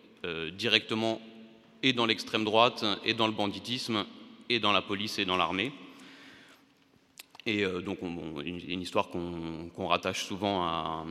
directement 0.56 1.20
et 1.82 1.92
dans 1.92 2.06
l'extrême 2.06 2.44
droite 2.44 2.86
et 3.04 3.16
dans 3.16 3.26
le 3.26 3.34
banditisme 3.34 4.06
et 4.50 4.60
dans 4.60 4.72
la 4.72 4.82
police 4.82 5.20
et 5.20 5.26
dans 5.26 5.38
l'armée. 5.38 5.72
Et 7.46 7.64
euh, 7.64 7.82
donc, 7.82 8.00
une, 8.02 8.82
histoire 8.82 9.10
qu'on 9.10 9.88
rattache 9.88 10.26
souvent 10.26 11.06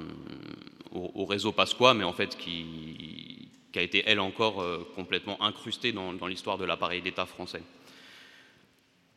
au, 0.93 1.25
réseau 1.25 1.53
Pasqua, 1.53 1.95
mais 1.95 2.05
en 2.05 2.13
fait 2.13 2.37
qui, 2.37 3.49
a 3.77 3.83
été, 3.83 4.03
elle 4.07 4.21
encore, 4.21 4.61
euh, 4.61 4.87
complètement 4.95 5.41
incrustée 5.43 5.93
dans, 5.93 6.27
l'histoire 6.27 6.59
de 6.59 6.65
l'appareil 6.65 7.03
d'État 7.03 7.27
français. 7.27 7.63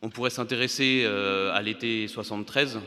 On 0.00 0.10
pourrait 0.10 0.30
s'intéresser 0.30 1.02
euh, 1.04 1.52
à 1.52 1.60
l'été 1.62 2.06
73 2.06 2.80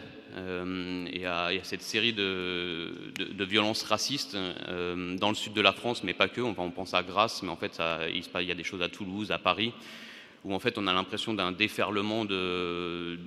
et 1.13 1.25
à, 1.25 1.49
cette 1.63 1.81
série 1.81 2.13
de, 2.13 3.43
violences 3.43 3.83
racistes 3.83 4.37
dans 4.37 5.29
le 5.29 5.35
sud 5.35 5.51
de 5.51 5.59
la 5.59 5.73
France, 5.73 6.05
mais 6.05 6.13
pas 6.13 6.29
que. 6.29 6.39
On, 6.39 6.53
pense 6.53 6.93
à 6.93 7.03
Grasse, 7.03 7.43
mais 7.43 7.49
en 7.49 7.57
fait, 7.57 7.81
il 8.13 8.47
y 8.47 8.51
a 8.51 8.55
des 8.55 8.63
choses 8.63 8.81
à 8.81 8.87
Toulouse, 8.87 9.29
à 9.31 9.39
Paris 9.39 9.73
où 10.43 10.53
en 10.53 10.59
fait 10.59 10.77
on 10.77 10.87
a 10.87 10.93
l'impression 10.93 11.33
d'un 11.33 11.51
déferlement 11.51 12.25
de, 12.25 13.19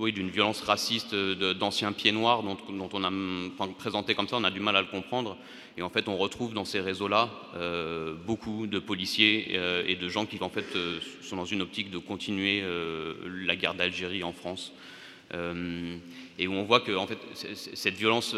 oui, 0.00 0.12
d'une 0.12 0.30
violence 0.30 0.62
raciste 0.62 1.14
d'anciens 1.14 1.92
pieds 1.92 2.10
noirs 2.10 2.42
dont, 2.42 2.56
on 2.92 3.04
a 3.04 3.68
présenté 3.78 4.14
comme 4.14 4.28
ça, 4.28 4.36
on 4.36 4.44
a 4.44 4.50
du 4.50 4.60
mal 4.60 4.74
à 4.74 4.80
le 4.80 4.86
comprendre. 4.86 5.36
Et 5.76 5.82
en 5.82 5.90
fait, 5.90 6.08
on 6.08 6.16
retrouve 6.16 6.54
dans 6.54 6.64
ces 6.64 6.80
réseaux-là 6.80 7.30
euh, 7.54 8.14
beaucoup 8.26 8.66
de 8.66 8.78
policiers 8.78 9.52
euh, 9.52 9.84
et 9.86 9.96
de 9.96 10.08
gens 10.08 10.24
qui 10.24 10.42
en 10.42 10.48
fait 10.48 10.64
euh, 10.74 10.98
sont 11.20 11.36
dans 11.36 11.44
une 11.44 11.60
optique 11.60 11.90
de 11.90 11.98
continuer 11.98 12.64
la 13.44 13.56
guerre 13.56 13.74
d'Algérie 13.74 14.24
en 14.24 14.32
France. 14.32 14.72
et 15.32 16.46
où 16.48 16.52
on 16.52 16.64
voit 16.64 16.80
que 16.80 16.96
en 16.96 17.06
fait, 17.06 17.18
cette 17.34 17.94
violence 17.94 18.34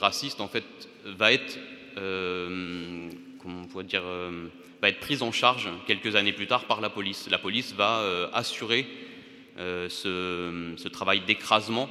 raciste 0.00 0.40
en 0.40 0.48
fait 0.48 0.64
va 1.04 1.32
être, 1.32 1.58
comment 1.94 3.60
on 3.62 3.66
pourrait 3.66 3.84
dire, 3.84 4.02
va 4.80 4.88
être 4.88 5.00
prise 5.00 5.22
en 5.22 5.32
charge 5.32 5.68
quelques 5.86 6.16
années 6.16 6.32
plus 6.32 6.46
tard 6.46 6.64
par 6.64 6.80
la 6.80 6.90
police. 6.90 7.28
La 7.30 7.38
police 7.38 7.74
va 7.74 8.00
euh, 8.00 8.28
assurer 8.32 8.86
euh, 9.58 9.88
ce, 9.88 10.88
travail 10.88 11.22
d'écrasement 11.26 11.88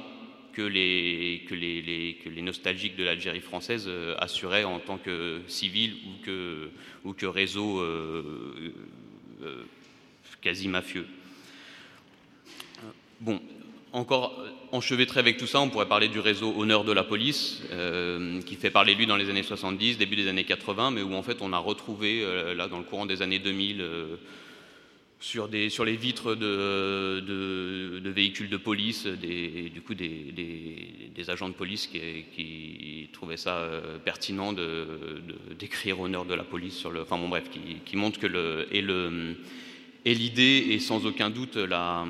que 0.52 0.62
les, 0.62 1.44
que, 1.48 1.54
les, 1.54 2.18
que 2.24 2.28
les, 2.28 2.42
nostalgiques 2.42 2.96
de 2.96 3.04
l'Algérie 3.04 3.40
française 3.40 3.84
euh, 3.86 4.16
assuraient 4.18 4.64
en 4.64 4.78
tant 4.78 4.98
que 4.98 5.40
civils 5.46 5.96
ou 6.06 6.24
que, 6.24 6.70
ou 7.04 7.12
que 7.12 7.26
réseau 7.26 7.84
quasi 10.40 10.68
mafieux. 10.68 11.06
Bon, 13.20 13.40
encore 13.92 14.42
enchevêtré 14.72 15.20
avec 15.20 15.38
tout 15.38 15.46
ça, 15.46 15.60
on 15.60 15.70
pourrait 15.70 15.88
parler 15.88 16.08
du 16.08 16.20
réseau 16.20 16.54
Honneur 16.56 16.84
de 16.84 16.92
la 16.92 17.04
police, 17.04 17.62
euh, 17.70 18.40
qui 18.42 18.56
fait 18.56 18.70
parler 18.70 18.94
lui 18.94 19.06
dans 19.06 19.16
les 19.16 19.30
années 19.30 19.42
70, 19.42 19.98
début 19.98 20.16
des 20.16 20.28
années 20.28 20.44
80, 20.44 20.90
mais 20.90 21.02
où 21.02 21.14
en 21.14 21.22
fait 21.22 21.38
on 21.40 21.52
a 21.52 21.58
retrouvé, 21.58 22.22
euh, 22.22 22.54
là 22.54 22.68
dans 22.68 22.78
le 22.78 22.84
courant 22.84 23.06
des 23.06 23.22
années 23.22 23.38
2000, 23.38 23.80
euh, 23.80 24.16
sur, 25.20 25.48
des, 25.48 25.68
sur 25.68 25.84
les 25.84 25.96
vitres 25.96 26.34
de, 26.34 28.00
véhicules 28.10 28.48
de 28.48 28.56
police, 28.56 29.06
des, 29.06 29.70
du 29.70 29.80
coup 29.80 29.94
des, 29.94 31.28
agents 31.28 31.48
de 31.48 31.54
police 31.54 31.88
qui, 31.88 33.08
trouvaient 33.12 33.36
ça 33.36 33.68
pertinent 34.04 34.54
d'écrire 35.58 35.98
Honneur 36.00 36.24
de 36.24 36.34
la 36.34 36.44
police 36.44 36.76
sur 36.76 36.90
le. 36.90 37.02
Enfin 37.02 37.18
bon, 37.18 37.28
bref, 37.28 37.50
qui, 37.84 37.96
montre 37.96 38.20
que 38.20 38.28
le 38.28 38.68
et 40.04 40.14
l'idée 40.14 40.68
est 40.70 40.78
sans 40.78 41.04
aucun 41.04 41.28
doute 41.28 41.56
la, 41.56 42.06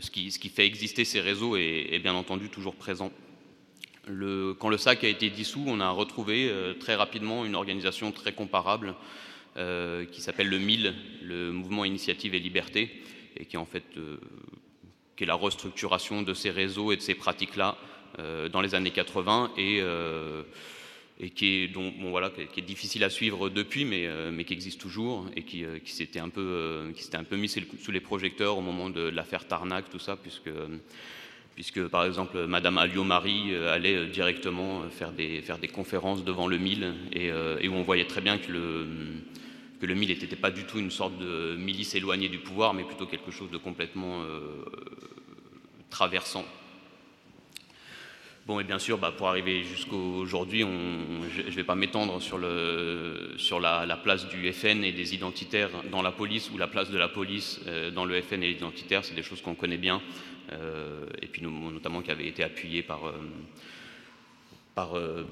ce, 0.00 0.10
qui, 0.10 0.30
fait 0.48 0.66
exister 0.66 1.04
ces 1.04 1.20
réseaux 1.20 1.56
est, 1.56 1.98
bien 2.00 2.14
entendu 2.14 2.48
toujours 2.48 2.74
présent. 2.74 3.12
quand 4.06 4.68
le 4.68 4.76
SAC 4.76 5.04
a 5.04 5.08
été 5.08 5.30
dissous, 5.30 5.64
on 5.66 5.80
a 5.80 5.90
retrouvé 5.90 6.48
euh, 6.48 6.74
très 6.74 6.94
rapidement 6.94 7.44
une 7.44 7.54
organisation 7.54 8.12
très 8.12 8.32
comparable 8.32 8.94
euh, 9.56 10.04
qui 10.06 10.20
s'appelle 10.20 10.48
le 10.48 10.58
MIL, 10.58 10.94
le 11.22 11.52
Mouvement 11.52 11.84
Initiative 11.84 12.34
et 12.34 12.40
Liberté, 12.40 12.90
et 13.36 13.44
qui 13.44 13.56
en 13.56 13.66
fait 13.66 13.84
euh, 13.96 14.18
est 15.18 15.24
la 15.24 15.34
restructuration 15.34 16.22
de 16.22 16.34
ces 16.34 16.50
réseaux 16.50 16.90
et 16.90 16.96
de 16.96 17.02
ces 17.02 17.14
pratiques-là 17.14 17.76
dans 18.52 18.60
les 18.60 18.74
années 18.74 18.90
80 18.90 19.52
et 19.56 19.80
et 21.22 21.30
qui 21.30 21.64
est, 21.64 22.60
difficile 22.62 23.04
à 23.04 23.10
suivre 23.10 23.48
depuis, 23.48 23.84
mais, 23.84 24.06
euh, 24.06 24.42
qui 24.42 24.52
existe 24.52 24.80
toujours 24.80 25.26
et 25.36 25.42
qui, 25.42 25.64
euh, 25.64 25.78
qui 25.78 25.92
s'était 25.92 26.18
un, 26.18 26.28
peu, 26.28 26.40
euh, 26.40 26.92
mis 27.32 27.48
sous 27.48 27.92
les 27.92 28.00
projecteurs 28.00 28.58
au 28.58 28.60
moment 28.60 28.90
de 28.90 29.02
l'affaire 29.02 29.46
Tarnac, 29.46 29.88
tout 29.88 30.00
ça, 30.00 30.16
puisque, 30.16 31.86
par 31.88 32.04
exemple 32.04 32.46
Madame 32.46 32.76
Alliot-Marie 32.76 33.54
allait 33.54 34.06
directement 34.06 34.82
faire 34.90 35.12
des, 35.12 35.42
conférences 35.72 36.24
devant 36.24 36.48
le 36.48 36.58
MIL 36.58 36.92
et, 37.12 37.30
où 37.68 37.74
on 37.74 37.82
voyait 37.82 38.06
très 38.06 38.20
bien 38.20 38.38
que 38.38 38.50
le, 38.50 38.86
que 39.80 39.86
le 39.86 39.94
MIL 39.94 40.08
n'était 40.08 40.34
pas 40.34 40.50
du 40.50 40.64
tout 40.64 40.80
une 40.80 40.90
sorte 40.90 41.16
de 41.18 41.54
milice 41.56 41.94
éloignée 41.94 42.28
du 42.28 42.38
pouvoir, 42.38 42.74
mais 42.74 42.82
plutôt 42.82 43.06
quelque 43.06 43.30
chose 43.30 43.50
de 43.50 43.58
complètement 43.58 44.24
traversant 45.88 46.44
Bon, 48.44 48.58
et 48.58 48.64
bien 48.64 48.80
sûr, 48.80 48.98
bah, 48.98 49.14
pour 49.16 49.28
arriver 49.28 49.62
jusqu'aujourd'hui, 49.62 50.62
je 50.62 51.42
ne 51.42 51.50
vais 51.50 51.62
pas 51.62 51.76
m'étendre 51.76 52.20
sur, 52.20 52.38
le, 52.38 53.34
sur 53.36 53.60
la, 53.60 53.96
place 54.02 54.28
du 54.28 54.52
FN 54.52 54.82
et 54.82 54.90
des 54.90 55.14
identitaires 55.14 55.70
dans 55.92 56.02
la 56.02 56.10
police 56.10 56.50
ou 56.50 56.58
la 56.58 56.66
place 56.66 56.90
de 56.90 56.98
la 56.98 57.06
police 57.06 57.60
euh, 57.68 57.92
dans 57.92 58.04
le 58.04 58.20
FN 58.20 58.42
et 58.42 58.48
les 58.48 58.56
identitaires. 58.56 59.04
C'est 59.04 59.14
des 59.14 59.22
choses 59.22 59.40
qu'on 59.42 59.54
connaît 59.54 59.76
bien, 59.76 60.02
euh, 60.50 61.06
et 61.20 61.28
puis 61.28 61.40
notamment 61.42 62.02
qui 62.02 62.10
avaient 62.10 62.26
été 62.26 62.42
appuyées 62.42 62.82
par, 62.82 63.02
euh, 64.96 65.24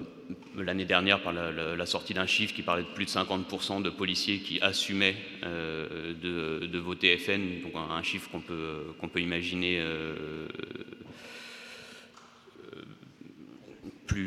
l'année 0.57 0.85
dernière 0.85 1.20
par 1.20 1.33
la, 1.33 1.87
sortie 1.87 2.14
d'un 2.14 2.27
chiffre 2.27 2.55
qui 2.55 2.62
parlait 2.62 2.85
de 2.85 2.94
plus 2.94 3.07
de 3.07 3.11
50% 3.11 3.83
de 3.83 3.90
policiers 3.90 4.38
qui 4.38 4.61
assumaient 4.61 5.16
de, 5.42 6.79
voter 6.79 7.18
FN, 7.18 7.61
donc 7.62 7.73
un, 7.75 8.03
chiffre 8.05 8.31
qu'on 8.31 8.40
peut, 8.40 8.94
qu'on 9.01 9.09
peut 9.09 9.20
imaginer 9.20 9.83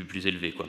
plus, 0.07 0.27
élevé. 0.27 0.51
Quoi. 0.51 0.67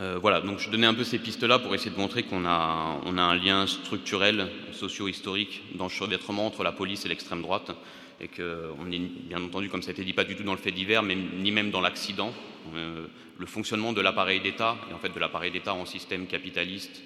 Euh, 0.00 0.18
voilà, 0.20 0.40
donc 0.40 0.58
je 0.58 0.70
donnais 0.70 0.86
un 0.86 0.94
peu 0.94 1.04
ces 1.04 1.18
pistes-là 1.18 1.58
pour 1.58 1.74
essayer 1.74 1.90
de 1.90 1.96
montrer 1.96 2.24
qu'on 2.24 2.44
a, 2.46 3.00
on 3.04 3.18
a 3.18 3.22
un 3.22 3.36
lien 3.36 3.66
structurel, 3.66 4.48
socio-historique, 4.72 5.62
dans 5.74 5.86
le 5.86 6.38
entre 6.40 6.62
la 6.62 6.72
police 6.72 7.04
et 7.04 7.08
l'extrême 7.08 7.42
droite, 7.42 7.70
et 8.20 8.28
qu'on 8.28 8.90
est 8.92 8.98
bien 8.98 9.42
entendu, 9.42 9.68
comme 9.68 9.82
ça 9.82 9.90
a 9.90 9.92
été 9.92 10.04
dit, 10.04 10.12
pas 10.12 10.24
du 10.24 10.36
tout 10.36 10.44
dans 10.44 10.52
le 10.52 10.58
fait 10.58 10.70
divers, 10.70 11.02
mais 11.02 11.16
ni 11.16 11.50
même 11.50 11.70
dans 11.70 11.80
l'accident. 11.80 12.32
Euh, 12.74 13.06
le 13.38 13.46
fonctionnement 13.46 13.92
de 13.92 14.00
l'appareil 14.00 14.40
d'État, 14.40 14.76
et 14.90 14.94
en 14.94 14.98
fait 14.98 15.12
de 15.12 15.18
l'appareil 15.18 15.50
d'État 15.50 15.74
en 15.74 15.84
système 15.84 16.26
capitaliste, 16.26 17.02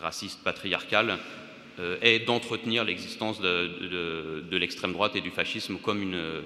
raciste, 0.00 0.42
patriarcal, 0.44 1.18
euh, 1.80 1.98
est 2.02 2.20
d'entretenir 2.20 2.84
l'existence 2.84 3.40
de, 3.40 4.42
de 4.48 4.56
l'extrême 4.56 4.92
droite 4.92 5.16
et 5.16 5.20
du 5.20 5.30
fascisme 5.30 5.78
comme 5.78 6.02
une, 6.02 6.42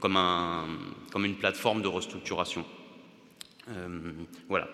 comme, 0.00 0.16
un, 0.16 0.66
comme 1.12 1.24
une 1.24 1.36
plateforme 1.36 1.82
de 1.82 1.88
restructuration. 1.88 2.64
Euh, 3.68 4.12
voilà. 4.48 4.68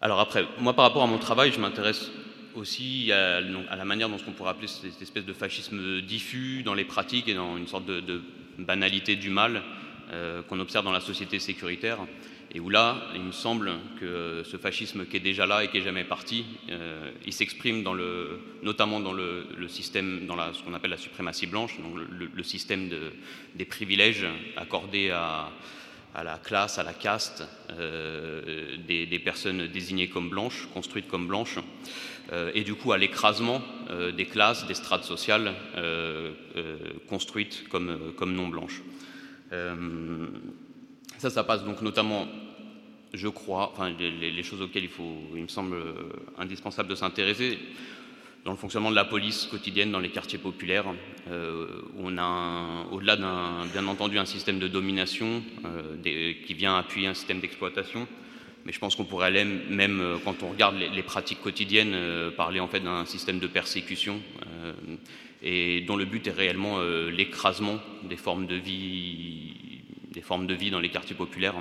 Alors 0.00 0.20
après, 0.20 0.44
moi 0.58 0.74
par 0.74 0.84
rapport 0.84 1.02
à 1.02 1.06
mon 1.06 1.18
travail, 1.18 1.52
je 1.52 1.60
m'intéresse 1.60 2.10
aussi 2.54 3.10
à, 3.12 3.40
la 3.40 3.84
manière 3.84 4.08
dont 4.08 4.18
ce 4.18 4.24
qu'on 4.24 4.32
pourrait 4.32 4.50
appeler 4.50 4.68
cette 4.68 5.00
espèce 5.02 5.24
de 5.24 5.32
fascisme 5.32 6.00
diffus 6.02 6.62
dans 6.62 6.74
les 6.74 6.84
pratiques 6.84 7.28
et 7.28 7.34
dans 7.34 7.56
une 7.56 7.66
sorte 7.66 7.86
de, 7.86 8.22
banalité 8.58 9.16
du 9.16 9.30
mal 9.30 9.62
qu'on 10.48 10.60
observe 10.60 10.84
dans 10.84 10.92
la 10.92 11.00
société 11.00 11.40
sécuritaire. 11.40 11.98
Et 12.56 12.60
où 12.60 12.70
là, 12.70 13.08
il 13.16 13.20
me 13.20 13.32
semble 13.32 13.72
que 13.98 14.42
ce 14.44 14.56
fascisme 14.56 15.06
qui 15.06 15.16
est 15.16 15.20
déjà 15.20 15.44
là 15.44 15.64
et 15.64 15.68
qui 15.68 15.78
est 15.78 15.82
jamais 15.82 16.04
parti, 16.04 16.44
euh, 16.70 17.10
il 17.26 17.32
s'exprime 17.32 17.84
notamment 18.62 19.00
dans 19.00 19.12
le, 19.12 19.44
système, 19.66 20.26
dans 20.26 20.36
ce 20.52 20.62
qu'on 20.62 20.72
appelle 20.72 20.92
la 20.92 20.96
suprématie 20.96 21.48
blanche, 21.48 21.76
donc 21.80 21.96
le, 22.08 22.42
système 22.44 22.88
de, 22.88 23.12
des 23.56 23.64
privilèges 23.64 24.24
accordés 24.56 25.10
à, 25.10 25.50
à, 26.14 26.24
la 26.24 26.38
classe, 26.38 26.78
à 26.78 26.82
la 26.82 26.92
caste 26.92 27.44
euh, 27.70 28.76
des, 28.86 29.18
personnes 29.18 29.66
désignées 29.66 30.08
comme 30.08 30.30
blanches, 30.30 30.68
construites 30.72 31.08
comme 31.08 31.26
blanches, 31.26 31.58
euh, 32.32 32.50
et 32.54 32.64
du 32.64 32.74
coup 32.74 32.92
à 32.92 32.98
l'écrasement 32.98 33.62
des 34.16 34.26
classes, 34.26 34.66
des 34.66 34.74
strates 34.74 35.04
sociales 35.04 35.52
construites 37.08 37.68
comme, 37.68 38.34
non 38.34 38.48
blanches. 38.48 38.82
Ça, 41.18 41.30
ça 41.30 41.44
passe 41.44 41.64
donc 41.64 41.80
notamment, 41.80 42.26
je 43.14 43.28
crois, 43.28 43.70
enfin, 43.72 43.90
les, 43.98 44.42
choses 44.42 44.60
auxquelles 44.60 44.84
il, 44.84 44.90
faut, 44.90 45.22
il 45.34 45.42
me 45.42 45.48
semble 45.48 45.76
euh, 45.76 45.94
indispensable 46.36 46.88
de 46.88 46.94
s'intéresser, 46.94 47.58
dans 48.44 48.52
le 48.52 48.56
fonctionnement 48.56 48.90
de 48.90 48.96
la 48.96 49.04
police 49.04 49.46
quotidienne 49.46 49.90
dans 49.90 50.00
les 50.00 50.10
quartiers 50.10 50.38
populaires, 50.38 50.86
euh, 51.30 51.66
on 51.98 52.18
a, 52.18 52.86
au-delà 52.92 53.16
d'un, 53.16 53.66
bien 53.72 53.86
entendu, 53.86 54.18
un 54.18 54.26
système 54.26 54.58
de 54.58 54.68
domination 54.68 55.42
euh, 55.64 56.32
qui 56.46 56.54
vient 56.54 56.76
appuyer 56.76 57.06
un 57.06 57.14
système 57.14 57.40
d'exploitation, 57.40 58.06
mais 58.64 58.72
je 58.72 58.78
pense 58.78 58.96
qu'on 58.96 59.04
pourrait 59.04 59.44
même 59.44 60.18
quand 60.24 60.42
on 60.42 60.50
regarde 60.50 60.76
les, 60.76 61.02
pratiques 61.02 61.42
quotidiennes, 61.42 61.94
parler 62.36 62.60
en 62.60 62.68
fait 62.68 62.80
d'un 62.80 63.04
système 63.04 63.38
de 63.38 63.46
persécution 63.46 64.22
et 65.42 65.82
dont 65.82 65.96
le 65.96 66.06
but 66.06 66.26
est 66.26 66.32
réellement 66.32 66.80
l'écrasement 67.10 67.78
des 68.04 68.16
formes 68.16 68.46
de 68.46 68.54
vie 68.54 69.52
dans 70.70 70.80
les 70.80 70.88
quartiers 70.88 71.14
populaires, 71.14 71.56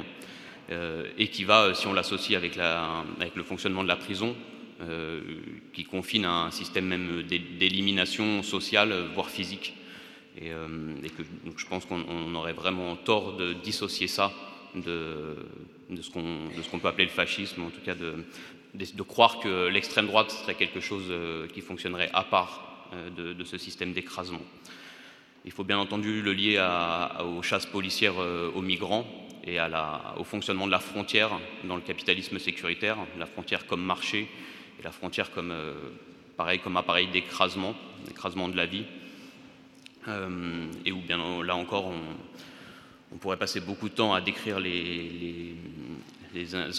euh, 0.72 1.10
et 1.18 1.28
qui 1.28 1.44
va, 1.44 1.74
si 1.74 1.88
on 1.88 1.94
l'associe 1.94 2.38
avec, 2.38 2.56
le 2.56 3.44
fonctionnement 3.44 3.84
de 3.84 3.88
la 3.88 3.98
prison, 3.98 4.30
euh, 4.30 4.63
qui 5.74 5.84
confine 5.84 6.26
à 6.26 6.46
un 6.46 6.52
système 6.52 6.86
même 6.86 7.24
d'élimination 7.24 8.44
sociale, 8.44 8.94
voire 9.14 9.30
physique. 9.30 9.74
Et, 10.38 10.52
euh, 10.52 10.68
que 11.18 11.24
je 11.58 11.66
pense 11.68 11.86
qu'on 11.86 12.36
aurait 12.36 12.54
vraiment 12.54 12.96
tort 12.96 13.38
de 13.38 13.54
dissocier 13.54 14.08
ça 14.08 14.32
de, 14.76 15.36
ce 16.02 16.10
qu'on 16.10 16.80
peut 16.80 16.88
appeler 16.88 17.06
le 17.06 17.12
fascisme, 17.12 17.62
en 17.62 17.70
tout 17.70 17.82
cas 17.82 17.94
de, 17.94 19.04
croire 19.04 19.40
que 19.40 19.68
l'extrême 19.68 20.08
droite 20.08 20.32
serait 20.32 20.56
quelque 20.56 20.80
chose 20.80 21.14
qui 21.54 21.62
fonctionnerait 21.62 22.10
à 22.14 22.24
part 22.24 22.90
de, 23.16 23.44
ce 23.44 23.58
système 23.58 23.94
d'écrasement. 23.94 24.42
Il 25.46 25.52
faut 25.52 25.66
bien 25.66 25.78
entendu 25.78 26.22
le 26.22 26.34
lier 26.34 26.58
aux 27.20 27.42
chasses 27.42 27.66
policières 27.66 28.20
euh, 28.20 28.50
aux 28.56 28.62
migrants 28.62 29.06
et 29.46 29.58
au 30.18 30.24
fonctionnement 30.24 30.68
de 30.68 30.72
la 30.72 30.80
frontière 30.80 31.32
dans 31.66 31.76
le 31.76 31.82
capitalisme 31.82 32.40
sécuritaire, 32.40 32.98
la 33.20 33.26
frontière 33.26 33.68
comme 33.68 33.84
marché 33.84 34.30
et 34.80 34.84
la 34.84 34.92
frontière 34.92 35.32
comme, 35.32 35.52
euh, 35.52 35.74
pareil, 36.38 36.60
comme 36.60 36.78
appareil 36.78 37.08
d'écrasement, 37.08 37.76
d'écrasement 38.08 38.48
de 38.48 38.58
la 38.58 38.66
vie. 38.66 38.86
Euh, 40.08 40.68
et 40.86 40.92
où 40.92 41.00
bien 41.00 41.18
là 41.44 41.56
encore, 41.56 41.92
on, 43.12 43.18
pourrait 43.18 43.38
passer 43.38 43.60
beaucoup 43.62 43.90
de 43.90 43.94
temps 43.94 44.14
à 44.14 44.22
décrire 44.22 44.60
les, 44.60 45.56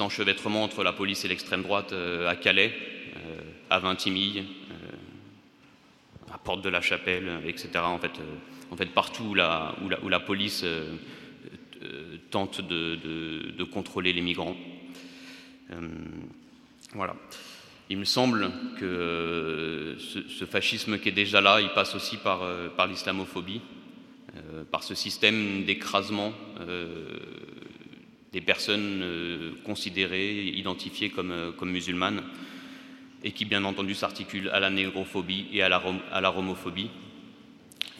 enchevêtrements 0.01 0.65
entre 0.65 0.83
la 0.83 0.93
police 0.93 1.25
et 1.25 1.29
l'extrême 1.29 1.63
droite 1.63 1.93
à 1.93 2.35
Calais, 2.35 2.75
à 3.71 3.79
Vintimille, 3.79 4.45
à 6.33 6.39
Porte 6.39 6.63
de 6.63 6.69
la 6.69 6.81
Chapelle, 6.81 7.41
etc. 7.47 7.71
En 7.85 7.99
fait, 8.77 8.91
partout 8.93 9.23
où 9.25 9.35
la, 9.35 10.21
police 10.27 10.63
euh, 10.65 10.97
euh, 11.83 12.17
tente 12.31 12.61
de, 12.61 13.65
contrôler 13.65 14.13
les 14.13 14.21
migrants. 14.21 14.57
Euh, 15.71 15.89
voilà. 16.93 17.15
Il 17.91 17.99
me 17.99 18.05
semble 18.05 18.51
que 18.79 19.97
ce, 19.99 20.45
fascisme 20.47 20.99
qui 20.99 21.11
est 21.11 21.13
déjà 21.13 21.41
là, 21.41 21.61
il 21.61 21.69
passe 21.71 21.95
aussi 21.95 22.17
par, 22.17 22.41
par 22.77 22.87
l'islamophobie, 22.87 23.61
par 24.71 24.83
ce 24.83 24.95
système 24.95 25.65
d'écrasement 25.65 26.33
des 28.33 28.41
personnes 28.41 29.05
considérées, 29.65 30.45
identifiées 30.45 31.11
comme, 31.11 31.53
comme 31.59 31.71
musulmanes, 31.71 32.23
et 33.23 33.33
qui 33.33 33.45
bien 33.45 33.65
entendu 33.65 33.95
s'articule 33.95 34.49
à 34.49 34.61
la 34.61 34.71
négrophobie 34.71 35.47
et 35.53 35.63
à 35.63 35.69
la, 35.69 35.83
à 36.11 36.21
la 36.23 36.29
romophobie 36.31 36.89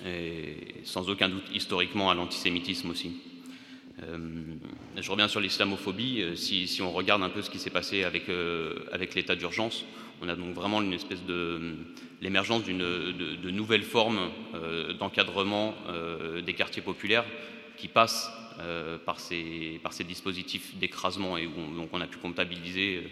et 0.07 0.83
sans 0.85 1.09
aucun 1.09 1.29
doute 1.29 1.45
historiquement 1.53 2.11
à 2.11 2.15
l'antisémitisme 2.15 2.91
aussi. 2.91 3.13
Euh, 4.03 4.19
je 4.97 5.11
reviens 5.11 5.29
sur 5.29 5.41
l'islamophobie. 5.41 6.23
Euh, 6.23 6.37
si, 6.37 6.81
on 6.83 6.91
regarde 6.91 7.23
un 7.23 7.29
peu 7.29 7.43
ce 7.43 7.51
qui 7.51 7.59
s'est 7.59 7.71
passé 7.71 8.05
avec, 8.05 8.29
euh, 8.29 8.87
avec 8.93 9.15
l'état 9.15 9.37
d'urgence, 9.37 9.85
on 10.21 10.29
a 10.29 10.37
donc 10.37 10.55
vraiment 10.55 10.83
une 10.83 10.93
espèce 10.93 11.23
de 11.25 11.77
l'émergence 12.21 12.65
d'une 12.65 12.79
de, 12.79 13.51
nouvelles 13.51 13.83
formes 13.83 14.31
d'encadrement 14.99 15.75
des 16.47 16.55
quartiers 16.55 16.81
populaires 16.81 17.25
qui 17.77 17.89
passent 17.89 18.31
par, 19.05 19.19
ces, 19.19 19.81
dispositifs 20.07 20.77
d'écrasement 20.77 21.37
et 21.37 21.47
où 21.47 21.53
on, 21.59 21.75
donc 21.75 21.91
on 21.93 22.01
a 22.01 22.07
pu 22.07 22.19
comptabiliser 22.19 23.03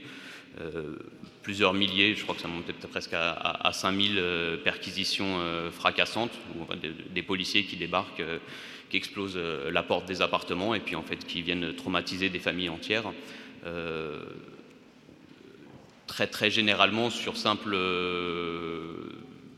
plusieurs 1.42 1.74
milliers, 1.74 2.14
je 2.14 2.22
crois 2.22 2.34
que 2.34 2.40
ça 2.40 2.48
montait 2.48 2.72
presque 2.72 3.12
à, 3.12 3.32
à, 3.32 3.72
5000 3.72 4.16
euh, 4.18 4.56
perquisitions 4.56 5.38
fracassantes, 5.72 6.38
des, 7.10 7.22
policiers 7.22 7.64
qui 7.64 7.76
débarquent, 7.76 8.22
qui 8.92 8.98
explosent 8.98 9.38
la 9.38 9.82
porte 9.82 10.06
des 10.06 10.20
appartements 10.20 10.74
et 10.74 10.80
puis 10.80 10.96
en 10.96 11.02
fait 11.02 11.26
qui 11.26 11.40
viennent 11.40 11.74
traumatiser 11.74 12.28
des 12.28 12.38
familles 12.38 12.68
entières. 12.68 13.10
très 16.06 16.26
très 16.26 16.50
généralement 16.50 17.08
sur 17.08 17.38
simple 17.38 17.74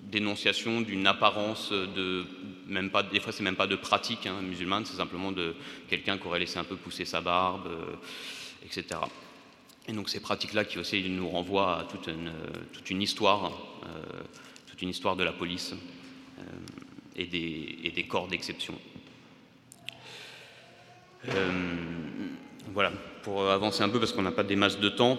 dénonciation 0.05 0.81
d'une 0.83 1.07
apparence 1.09 1.73
de 1.73 2.25
même 2.69 2.91
pas 2.91 3.03
des 3.03 3.19
fois 3.19 3.33
c'est 3.33 3.43
même 3.43 3.57
pas 3.57 3.67
de 3.67 3.77
pratique 3.77 4.27
hein, 4.27 4.41
musulmane 4.41 4.85
c'est 4.85 4.97
simplement 4.97 5.33
de 5.33 5.55
quelqu'un 5.89 6.17
qui 6.17 6.27
aurait 6.29 6.39
laissé 6.39 6.59
un 6.59 6.65
peu 6.65 6.77
pousser 6.77 7.05
sa 7.05 7.21
barbe 7.21 7.69
etc 8.65 9.01
et 9.87 9.93
donc 9.93 10.09
ces 10.09 10.21
pratiques-là 10.21 10.65
qui 10.65 10.79
aussi 10.79 11.03
nous 11.11 11.29
renvoient 11.29 11.81
à 11.81 11.85
toute 11.85 12.07
une, 12.07 12.33
toute 12.73 12.89
une 12.91 13.03
histoire, 13.03 13.53
euh, 13.85 14.23
toute 14.67 14.81
une 14.81 14.89
histoire 14.89 15.17
de 15.17 15.25
la 15.25 15.33
police 15.33 15.75
euh, 16.39 16.43
et, 17.17 17.27
des, 17.27 17.79
et, 17.83 17.91
des, 17.91 18.05
corps 18.05 18.29
d'exception. 18.29 18.79
Euh, 21.29 21.51
voilà, 22.73 22.93
pour 23.23 23.49
avancer 23.51 23.83
un 23.83 23.89
peu, 23.89 23.99
parce 23.99 24.13
qu'on 24.13 24.23
n'a 24.23 24.33
pas 24.33 24.43
des 24.43 24.57
masses 24.57 24.81
de 24.81 24.89
temps, 24.89 25.19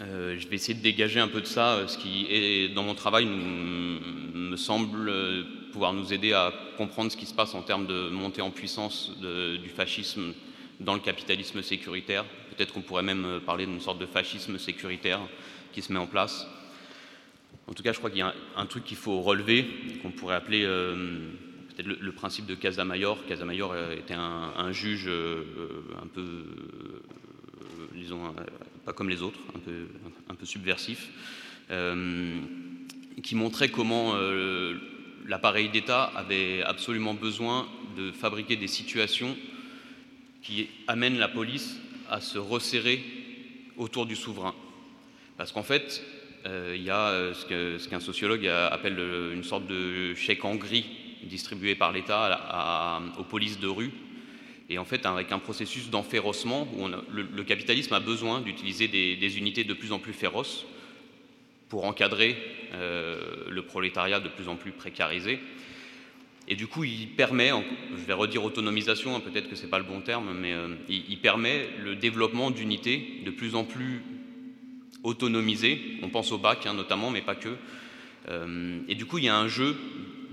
je 0.00 0.48
vais 0.48 0.56
essayer 0.56 0.74
de 0.74 0.82
dégager 0.82 1.20
un 1.20 1.28
peu 1.28 1.40
de 1.40 1.46
ça, 1.46 1.86
ce 1.86 1.96
qui 1.96 2.70
dans 2.74 2.82
mon 2.82 2.94
travail 2.94 3.26
me 3.26 4.56
semble 4.56 5.10
pouvoir 5.72 5.92
nous 5.92 6.12
aider 6.12 6.32
à 6.32 6.52
comprendre 6.76 7.10
ce 7.10 7.16
qui 7.16 7.26
se 7.26 7.34
passe 7.34 7.54
en 7.54 7.62
termes 7.62 7.86
de 7.86 8.08
montée 8.10 8.42
en 8.42 8.50
puissance 8.50 9.12
du 9.20 9.68
fascisme 9.70 10.34
dans 10.80 10.94
le 10.94 11.00
capitalisme 11.00 11.62
sécuritaire, 11.62 12.24
Peut-être 12.56 12.72
qu'on 12.72 12.80
pourrait 12.80 13.02
même 13.02 13.24
euh, 13.26 13.38
parler 13.38 13.66
d'une 13.66 13.82
sorte 13.82 13.98
de 13.98 14.06
fascisme 14.06 14.58
sécuritaire 14.58 15.20
qui 15.72 15.82
se 15.82 15.92
met 15.92 15.98
en 15.98 16.06
place. 16.06 16.46
En 17.66 17.74
tout 17.74 17.82
cas, 17.82 17.92
je 17.92 17.98
crois 17.98 18.08
qu'il 18.08 18.20
y 18.20 18.22
a 18.22 18.32
un, 18.56 18.66
truc 18.66 18.84
qu'il 18.84 18.96
faut 18.96 19.20
relever, 19.20 19.66
qu'on 20.00 20.10
pourrait 20.10 20.36
appeler 20.36 20.64
euh, 20.64 21.28
peut-être 21.76 22.00
le, 22.00 22.12
principe 22.12 22.46
de 22.46 22.54
Casamayor. 22.54 23.24
Casamayor 23.26 23.72
euh, 23.72 23.96
était 23.96 24.14
un, 24.14 24.72
juge 24.72 25.08
un 25.08 26.06
peu, 26.06 26.44
disons, 27.94 28.34
pas 28.84 28.92
comme 28.92 29.08
les 29.08 29.22
autres, 29.22 29.38
un 30.28 30.34
peu, 30.34 30.46
subversif, 30.46 31.08
qui 33.22 33.34
montrait 33.34 33.68
comment 33.68 34.14
l'appareil 35.26 35.68
d'État 35.68 36.04
avait 36.04 36.62
absolument 36.62 37.14
besoin 37.14 37.68
de 37.96 38.12
fabriquer 38.12 38.56
des 38.56 38.68
situations 38.68 39.36
qui 40.42 40.68
amènent 40.86 41.18
la 41.18 41.28
police 41.28 41.76
à 42.08 42.20
se 42.20 42.38
resserrer 42.38 43.02
autour 43.76 44.06
du 44.06 44.16
souverain. 44.16 44.54
Parce 45.36 45.52
qu'en 45.52 45.62
fait, 45.62 46.02
euh, 46.46 46.74
il 46.76 46.82
y 46.82 46.90
a 46.90 47.08
euh, 47.08 47.34
ce 47.34 47.88
qu'un 47.88 48.00
sociologue 48.00 48.46
appelle 48.46 48.98
une 49.34 49.42
sorte 49.42 49.66
de 49.66 50.14
chèque 50.14 50.44
en 50.44 50.54
gris 50.54 50.86
distribué 51.26 51.74
par 51.74 51.92
l'État 51.92 53.00
aux 53.18 53.24
polices 53.24 53.58
de 53.58 53.68
rue. 53.68 53.92
Et 54.68 54.78
en 54.78 54.84
fait, 54.84 55.06
avec 55.06 55.30
un 55.30 55.38
processus 55.38 55.90
d'enférocement 55.90 56.66
où 56.76 56.88
le, 56.88 57.44
capitalisme 57.44 57.94
a 57.94 58.00
besoin 58.00 58.40
d'utiliser 58.40 58.88
des, 58.88 59.38
unités 59.38 59.64
de 59.64 59.74
plus 59.74 59.92
en 59.92 59.98
plus 59.98 60.12
féroces 60.12 60.66
pour 61.68 61.84
encadrer 61.84 62.36
euh, 62.74 63.44
le 63.48 63.62
prolétariat 63.62 64.20
de 64.20 64.28
plus 64.28 64.48
en 64.48 64.56
plus 64.56 64.72
précarisé. 64.72 65.38
Et 66.48 66.54
du 66.54 66.66
coup, 66.66 66.84
il 66.84 67.08
permet, 67.08 67.50
je 67.96 68.04
vais 68.04 68.12
redire 68.12 68.44
autonomisation, 68.44 69.16
hein, 69.16 69.20
peut-être 69.20 69.48
que 69.48 69.56
ce 69.56 69.64
n'est 69.64 69.70
pas 69.70 69.78
le 69.78 69.84
bon 69.84 70.00
terme, 70.00 70.32
mais 70.36 70.52
euh, 70.52 70.74
il, 70.88 71.18
permet 71.18 71.68
le 71.82 71.96
développement 71.96 72.50
d'unités 72.50 73.22
de 73.24 73.30
plus 73.30 73.54
en 73.54 73.64
plus 73.64 74.02
autonomisé. 75.02 75.80
On 76.02 76.08
pense 76.08 76.32
au 76.32 76.38
bac 76.38 76.66
hein, 76.66 76.74
notamment, 76.74 77.10
mais 77.10 77.22
pas 77.22 77.36
que. 77.36 77.56
et 78.88 78.94
du 78.96 79.06
coup, 79.06 79.18
il 79.18 79.24
y 79.24 79.28
a 79.28 79.36
un 79.36 79.48
jeu 79.48 79.76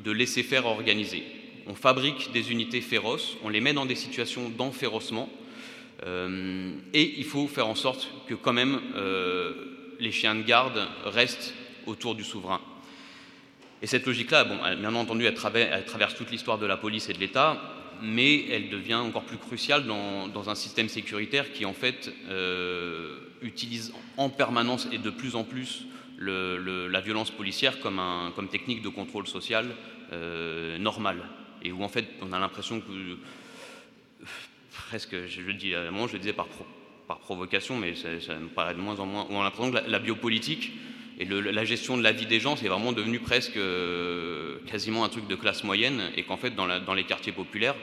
de 0.03 0.11
laisser 0.11 0.43
faire 0.43 0.65
organisé. 0.65 1.23
On 1.67 1.75
fabrique 1.75 2.31
des 2.31 2.51
unités 2.51 2.81
féroces, 2.81 3.37
on 3.43 3.49
les 3.49 3.61
met 3.61 3.73
dans 3.73 3.85
des 3.85 3.95
situations 3.95 4.49
d'enférocement, 4.49 5.29
et 6.05 7.13
il 7.17 7.23
faut 7.23 7.47
faire 7.47 7.67
en 7.67 7.75
sorte 7.75 8.09
que 8.27 8.33
quand 8.33 8.51
même 8.51 8.81
les 9.99 10.11
chiens 10.11 10.35
de 10.35 10.43
garde 10.43 10.85
restent 11.05 11.53
autour 11.85 12.15
du 12.15 12.25
souverain. 12.25 12.59
Et 13.81 13.87
cette 13.87 14.05
logique-là, 14.05 14.45
bon, 14.45 14.57
bien 14.79 14.95
entendu, 14.95 15.25
elle, 15.25 15.35
traverse 15.35 16.15
toute 16.15 16.31
l'histoire 16.31 16.57
de 16.57 16.65
la 16.65 16.77
police 16.77 17.09
et 17.09 17.13
de 17.13 17.19
l'État, 17.19 17.61
mais 18.01 18.45
elle 18.49 18.69
devient 18.69 18.95
encore 18.95 19.23
plus 19.23 19.37
cruciale 19.37 19.85
dans, 19.85 20.49
un 20.49 20.55
système 20.55 20.87
sécuritaire 20.87 21.51
qui, 21.51 21.65
en 21.65 21.73
fait, 21.73 22.09
euh, 22.29 23.17
utilise 23.41 23.93
en 24.15 24.29
permanence 24.29 24.87
et 24.91 24.99
de 24.99 25.09
plus 25.09 25.35
en 25.35 25.43
plus 25.43 25.85
la 26.19 27.02
violence 27.02 27.32
policière 27.32 27.80
comme, 27.80 28.47
technique 28.52 28.82
de 28.82 28.89
contrôle 28.89 29.28
social 29.28 29.65
euh, 30.12 30.78
normal. 30.78 31.17
Et 31.63 31.71
où, 31.71 31.84
en 31.84 31.89
fait, 31.89 32.06
on 32.21 32.34
a 32.34 32.39
l'impression 32.39 32.82
que, 32.82 33.17
presque, 34.89 35.15
je 35.28 35.41
le 35.41 35.54
dis, 35.54 35.71
je 35.71 36.13
le 36.13 36.19
disais 36.19 36.34
par, 36.34 36.47
provocation, 37.21 37.78
mais 37.78 37.93
ça, 37.95 38.36
me 38.36 38.47
paraît 38.47 38.73
de 38.73 38.80
moins 38.80 38.99
en 38.99 39.06
moins, 39.06 39.28
où 39.30 39.34
on 39.34 39.41
a 39.41 39.43
l'impression 39.43 39.71
que 39.71 39.89
la 39.89 39.99
biopolitique 39.99 40.71
et 41.19 41.26
la 41.26 41.63
gestion 41.63 41.95
de 41.95 42.02
la 42.02 42.12
vie 42.12 42.26
des 42.26 42.39
gens, 42.39 42.56
c'est 42.56 42.67
vraiment 42.67 42.91
devenu 42.91 43.19
presque 43.19 43.58
euh, 43.58 44.58
quasiment 44.65 45.04
un 45.04 45.10
truc 45.10 45.28
de 45.28 45.36
classe 45.36 45.63
moyenne, 45.63 46.02
et 46.15 46.23
qu'en 46.23 46.38
fait, 46.38 46.56
dans, 46.56 46.93
les 46.93 47.04
quartiers 47.04 47.32
populaires, 47.32 47.76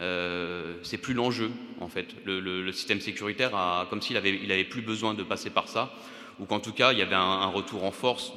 euh, 0.00 0.74
c'est 0.82 0.98
plus 0.98 1.14
l'enjeu, 1.14 1.50
en 1.80 1.88
fait. 1.88 2.14
Le, 2.24 2.70
système 2.72 3.00
sécuritaire, 3.00 3.54
a, 3.56 3.86
comme 3.90 4.00
s'il 4.00 4.16
avait, 4.16 4.38
avait 4.44 4.64
plus 4.64 4.82
besoin 4.82 5.14
de 5.14 5.22
passer 5.24 5.50
par 5.50 5.68
ça, 5.68 5.92
ou 6.38 6.44
qu'en 6.44 6.60
tout 6.60 6.72
cas, 6.72 6.92
il 6.92 6.98
y 6.98 7.02
avait 7.02 7.14
un, 7.14 7.46
retour 7.46 7.84
en 7.84 7.90
force 7.90 8.32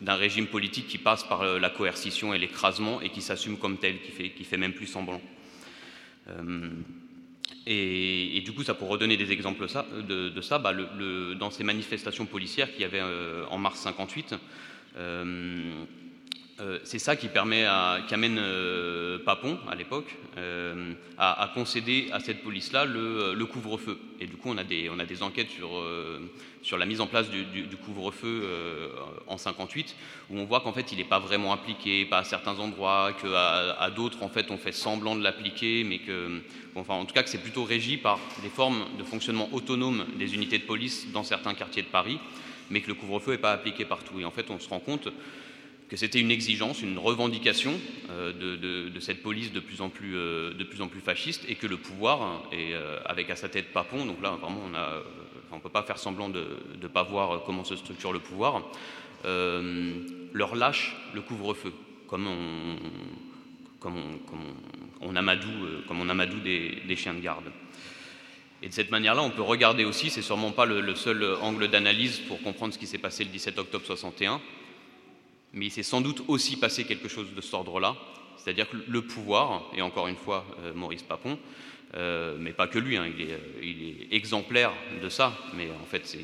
d'un 0.00 0.14
régime 0.14 0.46
politique 0.46 0.88
qui 0.88 0.98
passe 0.98 1.24
par 1.24 1.42
euh, 1.42 1.58
la 1.58 1.70
coercition 1.70 2.34
et 2.34 2.38
l'écrasement, 2.38 3.00
et 3.00 3.10
qui 3.10 3.22
s'assume 3.22 3.58
comme 3.58 3.78
tel, 3.78 4.00
qui 4.00 4.12
fait, 4.12 4.28
fait 4.28 4.56
même 4.56 4.72
plus 4.72 4.86
semblant. 4.86 5.20
Et, 7.66 8.42
du 8.44 8.52
coup, 8.52 8.64
ça 8.64 8.74
pour 8.74 8.88
redonner 8.88 9.16
des 9.16 9.32
exemples 9.32 9.66
de, 9.66 10.40
ça, 10.40 10.58
bah, 10.58 10.72
dans 11.38 11.50
ces 11.50 11.64
manifestations 11.64 12.26
policières 12.26 12.72
qu'il 12.72 12.82
y 12.82 12.84
avait 12.84 13.00
euh, 13.00 13.44
en 13.50 13.58
mars 13.58 13.80
58, 13.80 14.34
euh, 14.96 15.84
euh, 16.60 16.78
c'est 16.84 16.98
ça 16.98 17.16
qui 17.16 17.28
permet 17.28 17.64
à, 17.64 18.00
qui 18.06 18.14
amène 18.14 18.40
Papon 19.24 19.58
à 19.70 19.74
l'époque 19.74 20.16
à, 21.18 21.50
concéder 21.54 22.08
à 22.12 22.20
cette 22.20 22.42
police-là 22.42 22.84
le, 22.84 23.44
couvre-feu. 23.44 23.98
Et 24.20 24.26
du 24.26 24.36
coup, 24.36 24.50
on 24.50 24.58
a 24.58 24.64
des, 24.64 25.22
enquêtes 25.22 25.50
sur, 25.50 25.70
sur 26.62 26.78
la 26.78 26.86
mise 26.86 27.00
en 27.00 27.06
place 27.06 27.28
du, 27.30 27.76
couvre-feu 27.84 28.48
en 29.26 29.36
58, 29.36 29.94
où 30.30 30.38
on 30.38 30.44
voit 30.44 30.60
qu'en 30.60 30.72
fait, 30.72 30.92
il 30.92 30.98
n'est 30.98 31.04
pas 31.04 31.18
vraiment 31.18 31.52
appliqué, 31.52 32.04
pas 32.04 32.18
à 32.18 32.24
certains 32.24 32.58
endroits, 32.58 33.12
qu'à 33.20 33.76
à, 33.78 33.90
d'autres, 33.90 34.22
en 34.22 34.28
fait, 34.28 34.50
on 34.50 34.56
fait 34.56 34.72
semblant 34.72 35.16
de 35.16 35.22
l'appliquer, 35.22 35.84
mais 35.84 35.98
que 35.98 36.40
enfin 36.74 36.94
en 36.94 37.04
tout 37.04 37.14
cas 37.14 37.22
que 37.22 37.28
c'est 37.28 37.42
plutôt 37.42 37.64
régi 37.64 37.96
par 37.96 38.18
des 38.42 38.48
formes 38.48 38.84
de 38.98 39.04
fonctionnement 39.04 39.48
autonome 39.52 40.06
des 40.18 40.34
unités 40.34 40.58
de 40.58 40.64
police 40.64 41.10
dans 41.12 41.24
certains 41.24 41.54
quartiers 41.54 41.82
de 41.82 41.88
Paris, 41.88 42.18
mais 42.70 42.80
que 42.80 42.88
le 42.88 42.94
couvre-feu 42.94 43.32
n'est 43.32 43.38
pas 43.38 43.52
appliqué 43.52 43.84
partout. 43.84 44.20
Et 44.20 44.24
en 44.24 44.30
fait, 44.30 44.50
on 44.50 44.58
se 44.58 44.68
rend 44.68 44.80
compte 44.80 45.08
que 45.90 45.96
c'était 45.96 46.20
une 46.20 46.30
exigence, 46.30 46.82
une 46.82 46.98
revendication 46.98 47.74
euh, 48.10 48.32
de, 48.32 49.00
cette 49.00 49.22
police 49.22 49.52
de 49.52 49.58
plus, 49.58 49.80
en 49.80 49.88
plus, 49.88 50.14
euh, 50.14 50.54
de 50.54 50.62
plus 50.62 50.80
en 50.80 50.86
plus 50.86 51.00
fasciste, 51.00 51.44
et 51.48 51.56
que 51.56 51.66
le 51.66 51.76
pouvoir, 51.78 52.44
euh, 52.52 53.00
avec 53.04 53.28
à 53.28 53.36
sa 53.36 53.48
tête 53.48 53.72
Papon, 53.72 54.06
donc 54.06 54.22
là 54.22 54.30
vraiment 54.40 54.62
on 55.50 55.56
ne 55.56 55.60
peut 55.60 55.68
pas 55.68 55.82
faire 55.82 55.98
semblant 55.98 56.28
de 56.28 56.46
ne 56.80 56.86
pas 56.86 57.02
voir 57.02 57.42
comment 57.44 57.64
se 57.64 57.74
structure 57.74 58.12
le 58.12 58.20
pouvoir, 58.20 58.62
leur 59.24 60.54
lâche 60.54 60.96
le 61.12 61.22
couvre-feu, 61.22 61.72
comme 62.06 62.28
on, 65.00 65.16
amadoue, 65.16 65.82
comme 65.88 66.00
on 66.00 66.08
amadoue 66.08 66.38
des, 66.38 66.96
chiens 66.96 67.14
de 67.14 67.20
garde. 67.20 67.50
Et 68.62 68.68
de 68.68 68.72
cette 68.72 68.92
manière-là, 68.92 69.22
on 69.22 69.30
peut 69.30 69.42
regarder 69.42 69.84
aussi, 69.84 70.08
c'est 70.08 70.22
sûrement 70.22 70.52
pas 70.52 70.66
le, 70.66 70.94
seul 70.94 71.36
angle 71.42 71.66
d'analyse 71.66 72.20
pour 72.20 72.40
comprendre 72.42 72.72
ce 72.72 72.78
qui 72.78 72.86
s'est 72.86 72.98
passé 72.98 73.24
le 73.24 73.30
17 73.30 73.58
octobre 73.58 73.84
61, 73.84 74.40
mais 75.52 75.66
il 75.66 75.70
s'est 75.70 75.82
sans 75.82 76.00
doute 76.00 76.22
aussi 76.28 76.56
passé 76.56 76.84
quelque 76.84 77.08
chose 77.08 77.34
de 77.34 77.40
cet 77.40 77.54
ordre-là, 77.54 77.96
c'est-à-dire 78.36 78.68
que 78.68 78.76
le 78.88 79.02
pouvoir, 79.02 79.70
et 79.76 79.82
encore 79.82 80.08
une 80.08 80.16
fois 80.16 80.44
euh, 80.60 80.72
Maurice 80.74 81.02
Papon, 81.02 81.38
euh, 81.94 82.36
mais 82.38 82.52
pas 82.52 82.68
que 82.68 82.78
lui, 82.78 82.96
hein, 82.96 83.06
il, 83.06 83.22
est, 83.22 83.40
il, 83.62 83.88
est, 83.88 84.14
exemplaire 84.16 84.72
de 85.02 85.08
ça, 85.08 85.36
mais 85.54 85.68
en 85.70 85.86
fait 85.86 86.16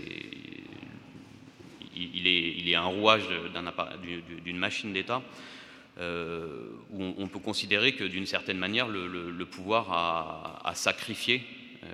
il, 1.97 2.27
est, 2.27 2.75
un 2.75 2.85
rouage 2.85 3.25
d'une 4.45 4.59
machine 4.59 4.93
d'État 4.93 5.23
euh, 5.99 6.69
où 6.91 7.15
on, 7.17 7.27
peut 7.27 7.39
considérer 7.39 7.93
que 7.93 8.05
d'une 8.05 8.27
certaine 8.27 8.59
manière, 8.59 8.87
le, 8.87 9.47
pouvoir 9.47 10.61
a, 10.63 10.75
sacrifié 10.75 11.43
euh, 11.85 11.87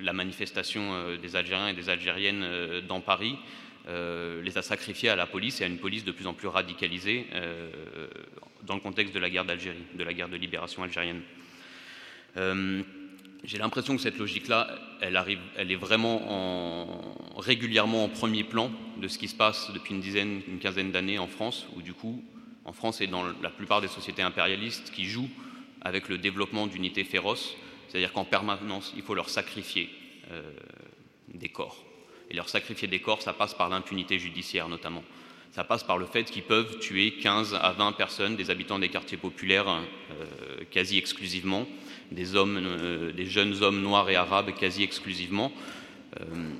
la 0.00 0.14
manifestation 0.14 0.94
euh, 0.94 1.16
des 1.18 1.36
Algériens 1.36 1.68
et 1.68 1.74
des 1.74 1.90
Algériennes 1.90 2.80
dans 2.88 3.02
Paris, 3.02 3.36
les 4.42 4.58
a 4.58 4.62
sacrifiés 4.62 5.08
à 5.08 5.16
la 5.16 5.26
police 5.26 5.60
et 5.60 5.64
à 5.64 5.66
une 5.66 5.78
police 5.78 6.04
de 6.04 6.12
plus 6.12 6.26
en 6.26 6.34
plus 6.34 6.48
radicalisée 6.48 7.26
dans 8.62 8.74
le 8.74 8.80
contexte 8.80 9.14
de 9.14 9.18
la 9.18 9.30
guerre 9.30 9.44
d'Algérie, 9.44 9.84
de 9.94 10.04
la 10.04 10.12
guerre 10.12 10.28
de 10.28 10.36
libération 10.36 10.82
algérienne. 10.82 11.22
J'ai 13.42 13.56
l'impression 13.56 13.96
que 13.96 14.02
cette 14.02 14.18
logique-là, 14.18 14.68
elle, 15.00 15.16
est 15.16 15.76
vraiment 15.76 17.16
régulièrement 17.36 18.04
en 18.04 18.08
premier 18.08 18.44
plan 18.44 18.70
de 18.98 19.08
ce 19.08 19.18
qui 19.18 19.28
se 19.28 19.34
passe 19.34 19.72
depuis 19.72 19.94
une 19.94 20.00
dizaine, 20.00 20.42
une 20.46 20.58
quinzaine 20.58 20.92
d'années 20.92 21.18
en 21.18 21.26
France, 21.26 21.66
où 21.74 21.80
du 21.80 21.94
coup, 21.94 22.22
en 22.66 22.72
France 22.72 23.00
et 23.00 23.06
dans 23.06 23.24
la 23.24 23.50
plupart 23.50 23.80
des 23.80 23.88
sociétés 23.88 24.22
impérialistes 24.22 24.90
qui 24.90 25.06
jouent 25.06 25.30
avec 25.80 26.10
le 26.10 26.18
développement 26.18 26.66
d'unités 26.66 27.04
féroces, 27.04 27.56
c'est-à-dire 27.88 28.12
qu'en 28.12 28.26
permanence, 28.26 28.92
il 28.94 29.02
faut 29.02 29.14
leur 29.14 29.30
sacrifier 29.30 29.88
euh, 30.30 30.42
des 31.32 31.48
corps. 31.48 31.82
Et 32.30 32.34
leur 32.34 32.48
sacrifier 32.48 32.88
des 32.88 33.00
corps, 33.00 33.22
ça 33.22 33.32
passe 33.32 33.54
par 33.54 33.68
l'impunité 33.68 34.18
judiciaire 34.18 34.68
notamment. 34.68 35.02
Ça 35.52 35.64
passe 35.64 35.82
par 35.82 35.98
le 35.98 36.06
fait 36.06 36.24
qu'ils 36.24 36.44
peuvent 36.44 36.78
tuer 36.78 37.14
15 37.14 37.58
à 37.60 37.72
20 37.72 37.92
personnes, 37.92 38.36
des 38.36 38.50
habitants 38.50 38.78
des 38.78 38.88
quartiers 38.88 39.18
populaires 39.18 39.68
euh, 39.68 40.64
quasi 40.70 40.96
exclusivement, 40.96 41.66
des, 42.12 42.36
hommes, 42.36 42.60
euh, 42.62 43.12
des 43.12 43.26
jeunes 43.26 43.62
hommes 43.62 43.82
noirs 43.82 44.08
et 44.10 44.16
arabes 44.16 44.52
quasi 44.54 44.82
exclusivement. 44.82 45.52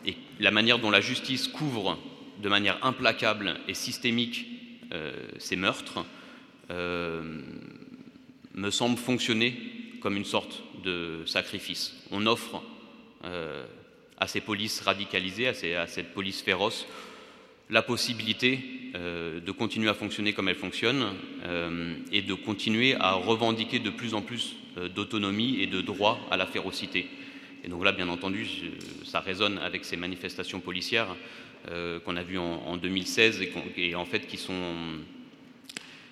et 0.06 0.14
la 0.38 0.50
manière 0.50 0.78
dont 0.78 0.90
la 0.90 1.00
justice 1.00 1.48
couvre 1.48 1.98
de 2.40 2.48
manière 2.48 2.84
implacable 2.84 3.58
et 3.68 3.74
systémique 3.74 4.46
euh, 4.92 5.12
ces 5.38 5.56
meurtres 5.56 6.04
euh, 6.70 7.42
me 8.54 8.70
semblent 8.70 8.98
fonctionner 8.98 9.56
comme 10.00 10.16
une 10.16 10.24
sorte 10.24 10.62
de 10.82 11.22
sacrifice. 11.26 11.94
On 12.10 12.26
offre 12.26 12.62
euh, 13.24 13.64
à 14.20 14.26
ces 14.26 14.40
polices 14.40 14.80
radicalisées, 14.82 15.48
à, 15.48 15.86
cette 15.86 16.12
police 16.12 16.42
féroce, 16.42 16.86
la 17.70 17.82
possibilité 17.82 18.60
de 18.94 19.52
continuer 19.52 19.88
à 19.88 19.94
fonctionner 19.94 20.32
comme 20.32 20.48
elle 20.48 20.56
fonctionne 20.56 21.14
et 22.12 22.20
de 22.20 22.34
continuer 22.34 22.96
à 22.98 23.12
revendiquer 23.12 23.78
de 23.78 23.90
plus 23.90 24.12
en 24.12 24.22
plus 24.22 24.56
d'autonomie 24.94 25.60
et 25.60 25.66
de 25.66 25.80
droit 25.80 26.20
à 26.30 26.36
la 26.36 26.46
férocité. 26.46 27.06
Et 27.64 27.68
donc 27.68 27.84
là, 27.84 27.92
bien 27.92 28.08
entendu, 28.08 28.46
ça 29.04 29.20
résonne 29.20 29.58
avec 29.58 29.84
ces 29.84 29.96
manifestations 29.96 30.60
policières 30.60 31.14
euh, 31.68 32.00
qu'on 32.00 32.16
a 32.16 32.22
vu 32.22 32.38
en, 32.38 32.78
2016 32.78 33.42
et, 33.76 33.94
en 33.94 34.06
fait 34.06 34.26
qui 34.26 34.38
sont, 34.38 34.74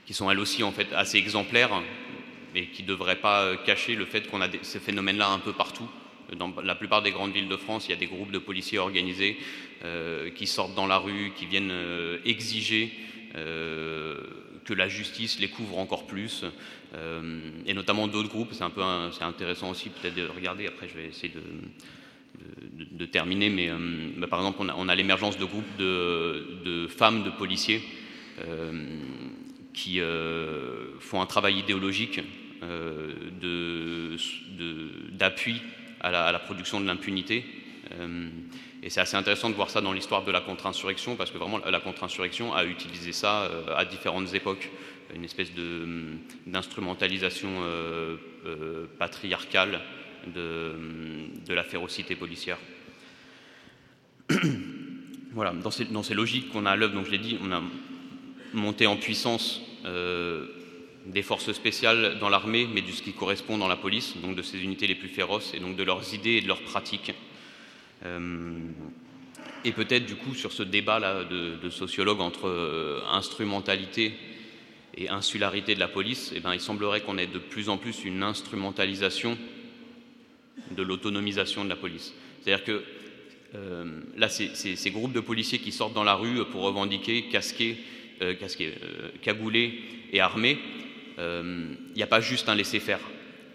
qui 0.04 0.12
sont 0.12 0.30
elles 0.30 0.40
aussi 0.40 0.62
en 0.62 0.72
fait 0.72 0.88
assez 0.92 1.16
exemplaires 1.16 1.82
et 2.54 2.66
qui 2.66 2.82
ne 2.82 2.88
devraient 2.88 3.16
pas 3.16 3.44
euh, 3.44 3.56
cacher 3.56 3.94
le 3.94 4.04
fait 4.04 4.28
qu'on 4.28 4.42
a 4.42 4.48
ces 4.60 4.78
phénomènes-là 4.78 5.30
un 5.30 5.38
peu 5.38 5.54
partout. 5.54 5.88
Dans 6.36 6.52
la 6.62 6.74
plupart 6.74 7.02
des 7.02 7.10
grandes 7.10 7.32
villes 7.32 7.48
de 7.48 7.56
France, 7.56 7.86
il 7.88 7.90
y 7.90 7.94
a 7.94 7.98
des 7.98 8.06
groupes 8.06 8.30
de 8.30 8.38
policiers 8.38 8.78
organisés 8.78 9.38
euh, 9.84 10.30
qui 10.30 10.46
sortent 10.46 10.74
dans 10.74 10.86
la 10.86 10.98
rue, 10.98 11.32
qui 11.36 11.46
viennent 11.46 11.72
exiger 12.24 12.92
que 13.34 14.74
la 14.74 14.88
justice 14.88 15.38
les 15.38 15.48
couvre 15.48 15.78
encore 15.78 16.06
plus, 16.06 16.44
et 17.66 17.74
notamment 17.74 18.08
d'autres 18.08 18.28
groupes. 18.28 18.50
C'est 18.52 18.64
un 18.64 18.70
peu, 18.70 18.82
c'est 19.12 19.22
intéressant 19.22 19.70
aussi 19.70 19.90
peut-être 19.90 20.14
de 20.14 20.26
regarder. 20.26 20.66
Après, 20.66 20.88
je 20.88 20.94
vais 20.94 21.06
essayer 21.06 21.32
de, 21.32 21.40
de, 22.72 23.06
terminer, 23.06 23.50
mais 23.50 23.68
euh, 23.70 23.76
bah, 24.16 24.26
par 24.26 24.40
exemple, 24.40 24.58
on 24.76 24.88
a, 24.88 24.94
l'émergence 24.94 25.38
de 25.38 25.44
groupes 25.44 25.76
de, 25.78 26.86
femmes 26.88 27.22
de 27.24 27.30
policiers 27.30 27.82
euh, 28.40 28.86
qui 29.72 30.00
euh, 30.00 30.98
font 31.00 31.20
un 31.20 31.26
travail 31.26 31.58
idéologique 31.58 32.20
d'appui 35.12 35.62
à, 36.00 36.32
la 36.32 36.38
production 36.38 36.80
de 36.80 36.86
l'impunité. 36.86 37.44
et 38.82 38.90
c'est 38.90 39.00
assez 39.00 39.16
intéressant 39.16 39.50
de 39.50 39.54
voir 39.54 39.70
ça 39.70 39.80
dans 39.80 39.92
l'histoire 39.92 40.24
de 40.24 40.30
la 40.30 40.40
contre-insurrection, 40.40 41.16
parce 41.16 41.30
que 41.30 41.38
vraiment 41.38 41.58
la 41.58 41.80
contre-insurrection 41.80 42.54
a 42.54 42.64
utilisé 42.64 43.12
ça 43.12 43.50
à 43.76 43.84
différentes 43.84 44.34
époques, 44.34 44.70
une 45.14 45.24
espèce 45.24 45.50
d'instrumentalisation 46.46 47.50
patriarcale 48.98 49.80
de, 50.26 51.54
la 51.54 51.64
férocité 51.64 52.14
policière. 52.14 52.58
voilà, 55.32 55.52
dans 55.52 55.70
ces, 55.70 55.86
dans 55.86 56.02
ces 56.02 56.14
logiques 56.14 56.50
qu'on 56.50 56.66
a 56.66 56.72
à 56.72 56.76
l'œuvre, 56.76 56.94
donc 56.94 57.06
je 57.06 57.10
l'ai 57.10 57.18
dit, 57.18 57.38
on 57.42 57.50
a 57.52 57.62
monté 58.52 58.86
en 58.86 58.96
puissance 58.96 59.62
des 61.08 61.22
forces 61.22 61.52
spéciales 61.52 62.18
dans 62.20 62.28
l'armée, 62.28 62.68
mais 62.72 62.82
de 62.82 62.90
ce 62.92 63.02
qui 63.02 63.12
correspond 63.12 63.58
dans 63.58 63.68
la 63.68 63.76
police, 63.76 64.16
donc 64.22 64.36
de 64.36 64.42
ces 64.42 64.62
unités 64.62 64.86
les 64.86 64.94
plus 64.94 65.08
féroces, 65.08 65.52
et 65.54 65.60
donc 65.60 65.76
de 65.76 65.82
leurs 65.82 66.14
idées 66.14 66.36
et 66.36 66.40
de 66.40 66.48
leurs 66.48 66.62
pratiques. 66.62 67.12
et 69.64 69.72
peut-être 69.72 70.06
du 70.06 70.14
coup 70.14 70.34
sur 70.34 70.52
ce 70.52 70.62
débat-là 70.62 71.24
de, 71.24 71.56
de, 71.56 71.70
sociologues 71.70 72.20
entre 72.20 73.02
instrumentalité 73.10 74.14
et 74.96 75.08
insularité 75.08 75.74
de 75.74 75.80
la 75.80 75.88
police, 75.88 76.32
eh 76.34 76.40
ben, 76.40 76.52
il 76.54 76.60
semblerait 76.60 77.00
qu'on 77.00 77.18
ait 77.18 77.26
de 77.26 77.38
plus 77.38 77.68
en 77.68 77.78
plus 77.78 78.04
une 78.04 78.22
instrumentalisation 78.22 79.38
de 80.70 80.82
l'autonomisation 80.82 81.64
de 81.64 81.68
la 81.68 81.76
police. 81.76 82.14
C'est-à-dire 82.42 82.64
que 82.64 82.84
euh, 83.54 84.00
là, 84.16 84.28
ces, 84.28 84.90
groupes 84.90 85.12
de 85.12 85.20
policiers 85.20 85.58
qui 85.58 85.72
sortent 85.72 85.94
dans 85.94 86.04
la 86.04 86.14
rue 86.14 86.44
pour 86.46 86.62
revendiquer, 86.62 87.28
casquer, 87.28 87.78
euh, 88.22 88.34
casquer 88.34 88.74
euh, 88.82 89.08
cagoulés 89.22 89.80
et 90.12 90.20
armés, 90.20 90.58
il 91.18 91.96
n'y 91.96 92.02
a 92.02 92.06
pas 92.06 92.20
juste 92.20 92.48
un 92.48 92.54
laisser-faire. 92.54 93.00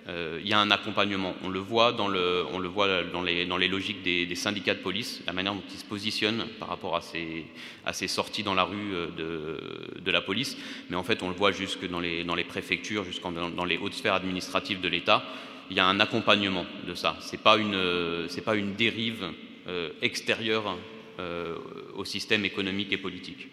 Il 0.07 0.45
y 0.45 0.51
a 0.51 0.59
un 0.59 0.69
accompagnement. 0.69 1.33
On 1.43 1.49
le 1.49 1.59
voit 1.59 1.93
dans, 1.93 2.09
les, 2.09 3.67
logiques 3.69 4.03
des, 4.03 4.35
syndicats 4.35 4.73
de 4.73 4.79
police, 4.79 5.21
la 5.25 5.31
manière 5.31 5.53
dont 5.53 5.63
ils 5.71 5.79
se 5.79 5.85
positionnent 5.85 6.45
par 6.59 6.67
rapport 6.67 6.97
à 6.97 7.01
ces, 7.01 8.07
sorties 8.07 8.43
dans 8.43 8.53
la 8.53 8.63
rue 8.63 8.91
de, 9.17 9.99
de, 10.01 10.11
la 10.11 10.19
police. 10.19 10.57
Mais 10.89 10.97
en 10.97 11.03
fait, 11.03 11.23
on 11.23 11.29
le 11.29 11.35
voit 11.35 11.53
jusque 11.53 11.87
dans 11.87 12.01
les, 12.01 12.43
préfectures, 12.43 13.05
jusqu'en 13.05 13.31
dans 13.31 13.65
les 13.65 13.77
hautes 13.77 13.93
sphères 13.93 14.15
administratives 14.15 14.81
de 14.81 14.89
l'État 14.89 15.23
il 15.69 15.77
y 15.77 15.79
a 15.79 15.85
un 15.85 15.99
accompagnement 15.99 16.65
de 16.87 16.93
ça. 16.93 17.17
Ce 17.19 17.31
n'est 17.31 17.41
pas, 17.41 17.57
une, 17.57 18.75
dérive 18.75 19.31
euh, 19.67 19.89
extérieure 20.01 20.77
euh, 21.19 21.57
au 21.95 22.05
système 22.05 22.45
économique 22.45 22.91
et 22.91 22.97
politique. 22.97 23.47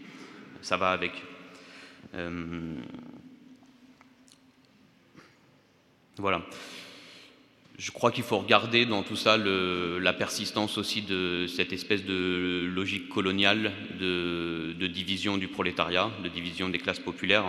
Ça 0.60 0.76
va 0.76 0.90
avec. 0.90 1.12
Euh, 2.14 2.74
voilà. 6.20 6.42
Je 7.78 7.90
crois 7.90 8.12
qu'il 8.12 8.24
faut 8.24 8.38
regarder 8.38 8.84
dans 8.84 9.02
tout 9.02 9.16
ça 9.16 9.38
la 9.38 10.12
persistance 10.12 10.76
aussi 10.76 11.00
de 11.00 11.46
cette 11.46 11.72
espèce 11.72 12.04
de 12.04 12.70
logique 12.74 13.08
coloniale 13.08 13.72
de, 13.98 14.86
division 14.86 15.38
du 15.38 15.48
prolétariat, 15.48 16.10
de 16.22 16.28
division 16.28 16.68
des 16.68 16.78
classes 16.78 16.98
populaires, 16.98 17.46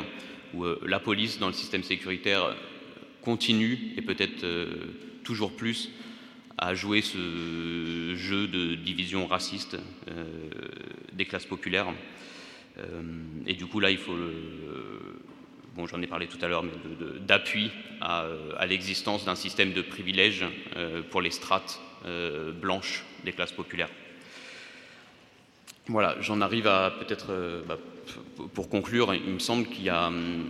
où 0.54 0.64
la 0.86 1.00
police 1.02 1.38
dans 1.38 1.48
le 1.48 1.54
système 1.54 1.84
sécuritaire 1.84 2.56
continue, 3.22 3.94
et 3.98 4.02
peut-être 4.02 4.44
euh, 4.44 4.68
toujours 5.24 5.56
plus, 5.56 5.92
à 6.58 6.76
jouer 6.76 7.02
ce 7.02 8.14
jeu 8.16 8.48
de 8.48 8.76
division 8.76 9.28
raciste 9.28 9.78
euh, 10.10 10.24
des 11.14 11.26
classes 11.26 11.46
populaires. 11.46 11.94
Euh, 12.78 13.02
et 13.48 13.54
du 13.54 13.66
coup, 13.66 13.80
là, 13.80 13.92
il 13.92 13.98
faut, 13.98 14.16
bon, 15.76 15.88
j'en 15.88 16.02
ai 16.02 16.08
parlé 16.08 16.28
tout 16.28 16.38
à 16.42 16.48
l'heure, 16.48 16.64
mais 16.64 16.72
d'appui 17.20 17.72
à, 18.02 18.26
l'existence 18.68 19.26
d'un 19.26 19.36
système 19.36 19.74
de 19.74 19.82
privilèges 19.82 20.46
pour 21.10 21.22
les 21.22 21.32
strates 21.32 21.80
blanches 22.62 23.04
des 23.24 23.32
classes 23.32 23.52
populaires. 23.52 23.90
Voilà, 25.88 26.16
j'en 26.22 26.42
arrive 26.42 26.68
à 26.68 26.92
peut-être, 27.00 27.64
bah, 27.68 27.78
pour 28.54 28.70
conclure, 28.70 29.14
il 29.14 29.34
me 29.34 29.40
semble 29.40 29.68
qu'il 29.68 29.84
y 29.84 29.90
a 29.90 30.08
hum, 30.08 30.46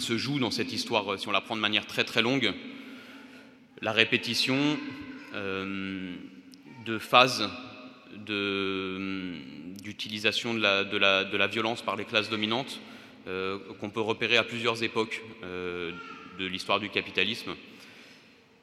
se 0.00 0.16
joue 0.16 0.38
dans 0.38 0.50
cette 0.50 0.72
histoire, 0.72 1.18
si 1.18 1.28
on 1.28 1.32
la 1.32 1.40
prend 1.40 1.54
de 1.54 1.60
manière 1.60 1.86
très 1.86 2.04
très 2.04 2.22
longue, 2.22 2.52
la 3.80 3.92
répétition 3.92 4.78
euh, 5.34 6.14
de 6.84 6.98
phases 6.98 7.48
d'utilisation 9.84 10.54
de, 10.54 10.96
la, 10.96 11.46
violence 11.46 11.82
par 11.82 11.94
les 11.96 12.04
classes 12.04 12.28
dominantes 12.28 12.80
euh, 12.80 12.99
qu'on 13.24 13.90
peut 13.90 14.00
repérer 14.00 14.36
à 14.36 14.44
plusieurs 14.44 14.82
époques 14.82 15.22
euh, 15.44 15.92
de 16.38 16.46
l'histoire 16.46 16.80
du 16.80 16.90
capitalisme, 16.90 17.54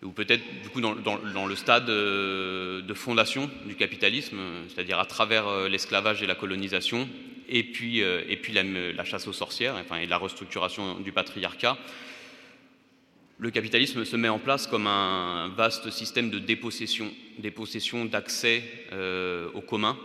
ou 0.04 0.12
peut-être 0.12 0.44
du 0.64 0.82
dans, 0.82 1.46
le 1.48 1.56
stade 1.56 1.86
de 1.88 2.94
fondation 2.94 3.50
du 3.66 3.76
capitalisme, 3.76 4.38
c'est-à-dire 4.70 5.00
à 5.00 5.06
travers 5.06 5.68
l'esclavage 5.70 6.22
et 6.22 6.28
la 6.28 6.36
colonisation, 6.36 7.08
et 7.50 7.64
puis, 7.64 8.04
euh, 8.04 8.24
et 8.28 8.38
puis 8.38 8.54
la, 8.54 9.04
chasse 9.04 9.28
aux 9.28 9.34
sorcières, 9.34 9.76
enfin, 9.76 9.98
et 9.98 10.06
la 10.06 10.18
restructuration 10.18 11.00
du 11.00 11.12
patriarcat, 11.12 11.78
le 13.40 13.52
capitalisme 13.52 14.04
se 14.04 14.16
met 14.16 14.30
en 14.30 14.40
place 14.40 14.68
comme 14.68 14.88
un 14.88 15.50
vaste 15.50 15.90
système 15.92 16.30
de 16.30 16.40
dépossession, 16.40 17.12
dépossession 17.38 18.06
d'accès 18.06 18.64
euh, 18.92 19.50
aux 19.54 19.62
communs, 19.62 19.98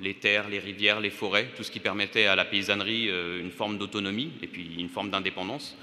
les 0.00 0.14
terres, 0.14 0.48
les 0.48 0.58
rivières, 0.58 1.00
les 1.00 1.10
forêts, 1.10 1.48
tout 1.56 1.62
ce 1.62 1.70
qui 1.70 1.80
permettait 1.80 2.26
à 2.26 2.36
la 2.36 2.44
paysannerie 2.44 3.08
euh, 3.08 3.40
une 3.40 3.50
forme 3.50 3.78
d'autonomie 3.78 4.30
et 4.42 4.46
puis 4.46 4.76
une 4.78 4.88
forme 4.88 5.10
d'indépendance. 5.10 5.76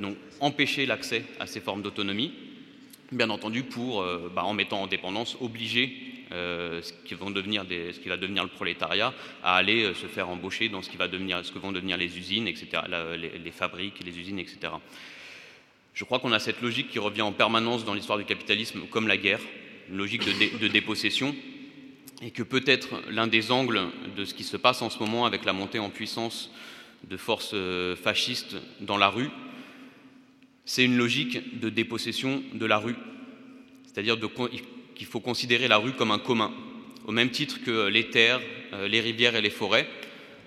donc 0.00 0.16
empêcher 0.40 0.86
l'accès 0.86 1.24
à 1.40 1.46
ces 1.46 1.60
formes 1.60 1.82
d'autonomie, 1.82 2.32
bien 3.10 3.30
entendu 3.30 3.62
pour, 3.62 4.04
bah, 4.34 4.44
en 4.44 4.52
mettant 4.52 4.82
en 4.82 4.86
dépendance, 4.86 5.36
obliger 5.40 6.16
euh, 6.32 6.82
ce, 6.82 6.92
qui 7.04 7.14
va 7.14 8.16
devenir 8.16 8.42
le 8.42 8.48
prolétariat, 8.48 9.14
à 9.44 9.54
aller 9.54 9.84
euh, 9.84 9.94
se 9.94 10.06
faire 10.06 10.28
embaucher 10.28 10.68
dans 10.68 10.82
ce, 10.82 10.90
qui 10.90 10.96
va 10.96 11.06
devenir, 11.06 11.44
ce 11.44 11.52
que 11.52 11.60
vont 11.60 11.70
devenir 11.70 11.96
les 11.96 12.18
usines, 12.18 12.48
etc., 12.48 12.82
les, 13.16 13.50
fabriques, 13.52 14.04
les 14.04 14.18
usines, 14.18 14.40
etc. 14.40 14.72
Je 15.94 16.04
crois 16.04 16.18
qu'on 16.18 16.32
a 16.32 16.40
cette 16.40 16.60
logique 16.62 16.88
qui 16.88 16.98
revient 16.98 17.22
en 17.22 17.30
permanence 17.30 17.84
dans 17.84 17.94
l'histoire 17.94 18.18
du 18.18 18.24
capitalisme, 18.24 18.88
comme 18.90 19.06
la 19.06 19.16
guerre, 19.16 19.38
une 19.88 19.98
logique 19.98 20.24
de 20.60 20.66
dépossession, 20.66 21.32
et 22.22 22.30
que 22.30 22.42
peut-être 22.42 23.02
l'un 23.10 23.26
des 23.26 23.50
angles 23.50 23.80
de 24.16 24.24
ce 24.24 24.34
qui 24.34 24.44
se 24.44 24.56
passe 24.56 24.82
en 24.82 24.90
ce 24.90 24.98
moment 24.98 25.26
avec 25.26 25.44
la 25.44 25.52
montée 25.52 25.78
en 25.78 25.90
puissance 25.90 26.50
de 27.04 27.16
forces 27.16 27.52
euh, 27.54 27.94
fascistes 27.94 28.56
dans 28.80 28.96
la 28.96 29.08
rue, 29.08 29.30
c'est 30.64 30.84
une 30.84 30.96
logique 30.96 31.60
de 31.60 31.68
dépossession 31.68 32.42
de 32.52 32.66
la 32.66 32.78
rue. 32.78 32.96
C'est-à-dire 33.84 34.16
qu'il 34.94 35.06
faut 35.06 35.20
considérer 35.20 35.68
la 35.68 35.76
rue 35.76 35.92
comme 35.92 36.10
un 36.10 36.18
commun, 36.18 36.52
au 37.06 37.12
même 37.12 37.30
titre 37.30 37.62
que 37.64 37.86
les 37.86 38.10
terres, 38.10 38.40
euh, 38.72 38.88
les 38.88 39.00
rivières 39.00 39.36
et 39.36 39.42
les 39.42 39.50
forêts. 39.50 39.88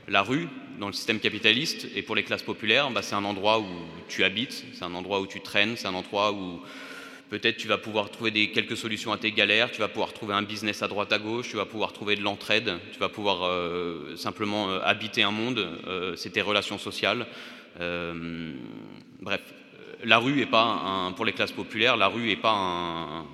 La 0.08 0.24
rue, 0.24 0.48
dans 0.80 0.88
le 0.88 0.94
système 0.94 1.20
capitaliste 1.20 1.88
et 1.96 2.02
pour 2.02 2.16
les 2.16 2.24
classes 2.24 2.44
populaires, 2.44 2.90
bah, 2.90 3.02
c'est 3.02 3.16
un 3.16 3.26
endroit 3.26 3.60
où 3.60 3.68
tu 4.08 4.24
habites, 4.24 4.66
c'est 4.74 4.84
un 4.84 4.94
endroit 4.96 5.22
où 5.22 5.28
tu 5.28 5.40
traînes, 5.40 5.76
c'est 5.78 5.88
un 5.88 5.94
endroit 5.94 6.34
où 6.34 6.62
peut-être 7.30 7.58
tu 7.58 7.68
vas 7.68 7.78
pouvoir 7.78 8.10
trouver 8.10 8.32
des, 8.32 8.52
quelques 8.52 8.78
solutions 8.78 9.12
à 9.12 9.18
tes 9.18 9.32
galères, 9.32 9.72
tu 9.72 9.80
vas 9.80 9.88
pouvoir 9.88 10.14
trouver 10.14 10.34
un 10.34 10.42
business 10.42 10.82
à 10.82 10.88
droite 10.88 11.12
à 11.14 11.20
gauche, 11.20 11.50
tu 11.50 11.58
vas 11.58 11.66
pouvoir 11.66 11.94
trouver 11.94 12.16
de 12.16 12.22
l'entraide, 12.22 12.80
tu 12.92 13.00
vas 13.00 13.10
pouvoir 13.10 13.44
euh, 13.44 14.16
simplement 14.16 14.70
euh, 14.70 14.80
habiter 14.84 15.24
un 15.24 15.32
monde, 15.32 15.68
c'est 16.16 16.32
tes 16.32 16.42
relations 16.42 16.78
sociales. 16.78 17.28
bref, 17.78 19.42
la 20.04 20.18
rue 20.18 20.42
est 20.42 20.46
pas 20.46 20.64
un, 20.64 21.12
pour 21.12 21.26
les 21.26 21.34
classes 21.34 21.52
populaires, 21.52 21.98
la 21.98 22.08
rue 22.08 22.28
n'est 22.28 22.36
pas 22.36 22.54
un, 22.56 23.26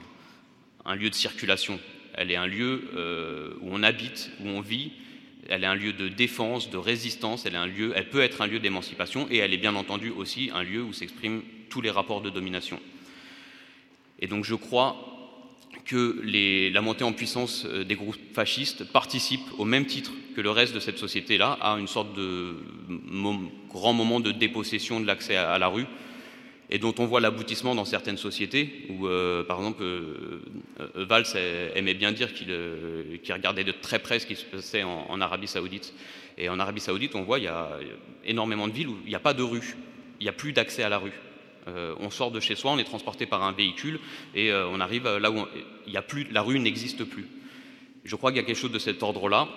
un 0.86 0.96
lieu 0.96 1.10
de 1.10 1.16
circulation. 1.16 1.80
Elle 2.14 2.32
est 2.32 2.36
un 2.36 2.48
lieu 2.48 2.90
euh, 2.96 3.54
où 3.62 3.70
on 3.72 3.84
habite, 3.84 4.32
où 4.40 4.48
on 4.48 4.62
vit. 4.62 4.92
Elle 5.50 5.64
est 5.64 5.68
un 5.68 5.76
lieu 5.76 5.94
de 5.94 6.08
défense, 6.08 6.70
de 6.70 6.78
résistance. 6.78 7.46
Elle, 7.46 7.56
est 7.56 7.58
un 7.58 7.68
lieu, 7.68 7.92
elle 7.96 8.10
peut 8.10 8.22
être 8.22 8.42
un 8.42 8.48
lieu 8.48 8.60
d'émancipation 8.60 9.28
et 9.30 9.38
elle 9.38 9.54
est 9.54 9.58
bien 9.58 9.76
entendu 9.76 10.12
aussi 10.12 10.50
un 10.54 10.64
lieu 10.64 10.82
où 10.82 10.94
s'expriment 10.94 11.42
tous 11.70 11.82
les 11.82 11.92
rapports 11.92 12.22
de 12.22 12.30
domination. 12.30 12.80
Et 14.20 14.28
donc 14.28 14.44
je 14.46 14.56
crois 14.56 14.96
que 15.86 16.20
la 16.74 16.82
montée 16.82 17.04
en 17.04 17.14
puissance 17.14 17.66
euh, 17.66 17.84
des 17.84 17.96
groupes 17.96 18.18
fascistes 18.34 18.92
participe 18.92 19.42
au 19.58 19.66
même 19.66 19.86
titre 19.86 20.12
que 20.36 20.42
le 20.42 20.50
reste 20.50 20.74
de 20.74 20.80
cette 20.80 20.98
société-là 20.98 21.58
à 21.62 21.78
une 21.78 21.88
sorte 21.88 22.14
de 22.16 22.56
grand 23.70 23.94
moment 23.94 24.20
de 24.20 24.32
dépossession 24.32 25.00
de 25.00 25.06
l'accès 25.06 25.36
à 25.36 25.58
la 25.60 25.68
rue 25.68 25.86
et 26.70 26.80
dont 26.80 26.94
on 26.98 27.06
voit 27.06 27.22
l'aboutissement 27.22 27.76
dans 27.76 27.86
certaines 27.86 28.18
sociétés, 28.18 28.88
où 28.90 29.08
euh, 29.08 29.44
par 29.44 29.58
exemple 29.60 29.84
euh, 29.84 30.42
euh, 30.80 31.06
Valls 31.06 31.26
aimait 31.76 31.94
bien 31.94 32.12
dire 32.12 32.34
qu'il 32.34 32.52
regardait 33.32 33.64
de 33.64 33.72
très 33.72 34.00
près 34.00 34.20
ce 34.20 34.26
qui 34.26 34.36
se 34.36 34.46
passait 34.46 34.84
en, 34.84 35.22
Arabie 35.22 35.48
saoudite. 35.48 35.94
Et 36.38 36.50
en 36.50 36.60
Arabie 36.60 36.82
saoudite, 36.82 37.16
on 37.16 37.24
voit 37.24 37.40
il 37.40 37.46
y 37.46 37.50
a 37.50 37.70
énormément 38.26 38.68
de 38.68 38.74
villes 38.74 38.90
où 38.90 38.98
il 39.06 39.10
n'y 39.10 39.16
a 39.16 39.20
pas 39.20 39.34
de 39.34 39.44
rue, 39.44 39.76
il 40.20 40.24
n'y 40.24 40.30
a 40.30 40.34
plus 40.34 40.54
d'accès 40.54 40.84
à 40.84 40.90
la 40.90 40.98
rue. 40.98 41.14
On 41.68 42.10
sort 42.10 42.32
de 42.32 42.40
chez 42.40 42.56
soi, 42.56 42.72
on 42.72 42.78
est 42.78 42.84
transporté 42.84 43.26
par 43.26 43.44
un 43.44 43.52
véhicule 43.52 44.00
et 44.36 44.54
on 44.54 44.80
arrive 44.80 45.08
là 45.18 45.32
où 45.32 45.46
il 45.88 45.94
y 45.94 45.98
a 45.98 46.02
plus, 46.02 46.26
la 46.32 46.42
rue 46.42 46.60
n'existe 46.60 47.04
plus. 47.04 47.28
Je 48.04 48.16
crois 48.16 48.32
qu'il 48.32 48.40
y 48.40 48.44
a 48.44 48.46
quelque 48.46 48.56
chose 48.58 48.72
de 48.72 48.80
cet 48.80 49.02
ordre-là. 49.02 49.50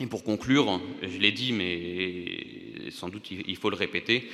Et 0.00 0.06
pour 0.06 0.24
conclure, 0.24 0.80
je 1.02 1.18
l'ai 1.18 1.32
dit, 1.32 1.52
mais 1.52 2.90
sans 2.90 3.08
doute 3.08 3.30
il 3.30 3.56
faut 3.56 3.70
le 3.70 3.76
répéter, 3.76 4.28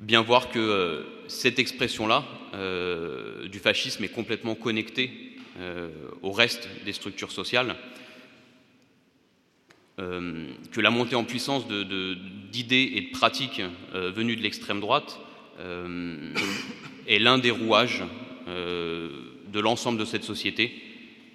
bien 0.00 0.22
voir 0.22 0.50
que 0.50 0.58
euh, 0.58 1.02
cette 1.28 1.58
expression-là 1.58 2.24
euh, 2.54 3.46
du 3.48 3.58
fascisme 3.58 4.02
est 4.02 4.08
complètement 4.08 4.54
connectée 4.54 5.10
euh, 5.58 5.90
au 6.22 6.32
reste 6.32 6.68
des 6.84 6.92
structures 6.92 7.32
sociales, 7.32 7.76
que 9.98 10.80
la 10.80 10.88
montée 10.88 11.14
en 11.14 11.24
puissance 11.24 11.66
d'idées 11.68 12.92
et 12.94 13.00
de 13.02 13.10
pratiques 13.10 13.60
venues 13.92 14.34
de 14.34 14.40
l'extrême 14.40 14.80
droite 14.80 15.20
est 17.06 17.18
l'un 17.18 17.38
des 17.38 17.50
rouages 17.50 18.02
de 18.46 19.60
l'ensemble 19.60 19.98
de 19.98 20.04
cette 20.04 20.24
société 20.24 20.72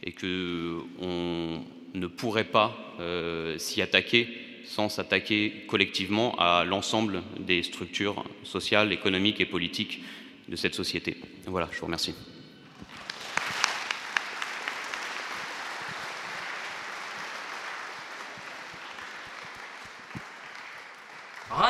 et 0.04 0.12
que 0.12 0.78
on, 1.00 1.62
ne 1.94 2.08
pourrait 2.08 2.44
pas 2.44 2.78
euh, 3.00 3.58
s'y 3.58 3.82
attaquer 3.82 4.28
sans 4.66 4.90
s'attaquer 4.90 5.64
collectivement 5.68 6.36
à 6.38 6.66
l'ensemble 6.66 7.24
des 7.40 7.64
structures 7.64 8.26
sociales, 8.44 8.92
économiques 8.92 9.40
et 9.40 9.46
politiques 9.46 10.02
de 10.50 10.56
cette 10.58 10.76
société. 10.76 11.16
Voilà, 11.46 11.70
je 11.72 11.80
vous 11.80 11.86
remercie. 11.86 12.14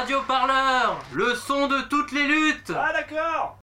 Radio 0.05 0.21
Parleur, 0.27 0.99
le 1.13 1.33
son 1.33 1.67
de 1.67 1.81
toutes 1.89 2.11
les 2.11 2.27
luttes. 2.27 2.71
Ah 2.77 2.93
d'accord 2.93 3.53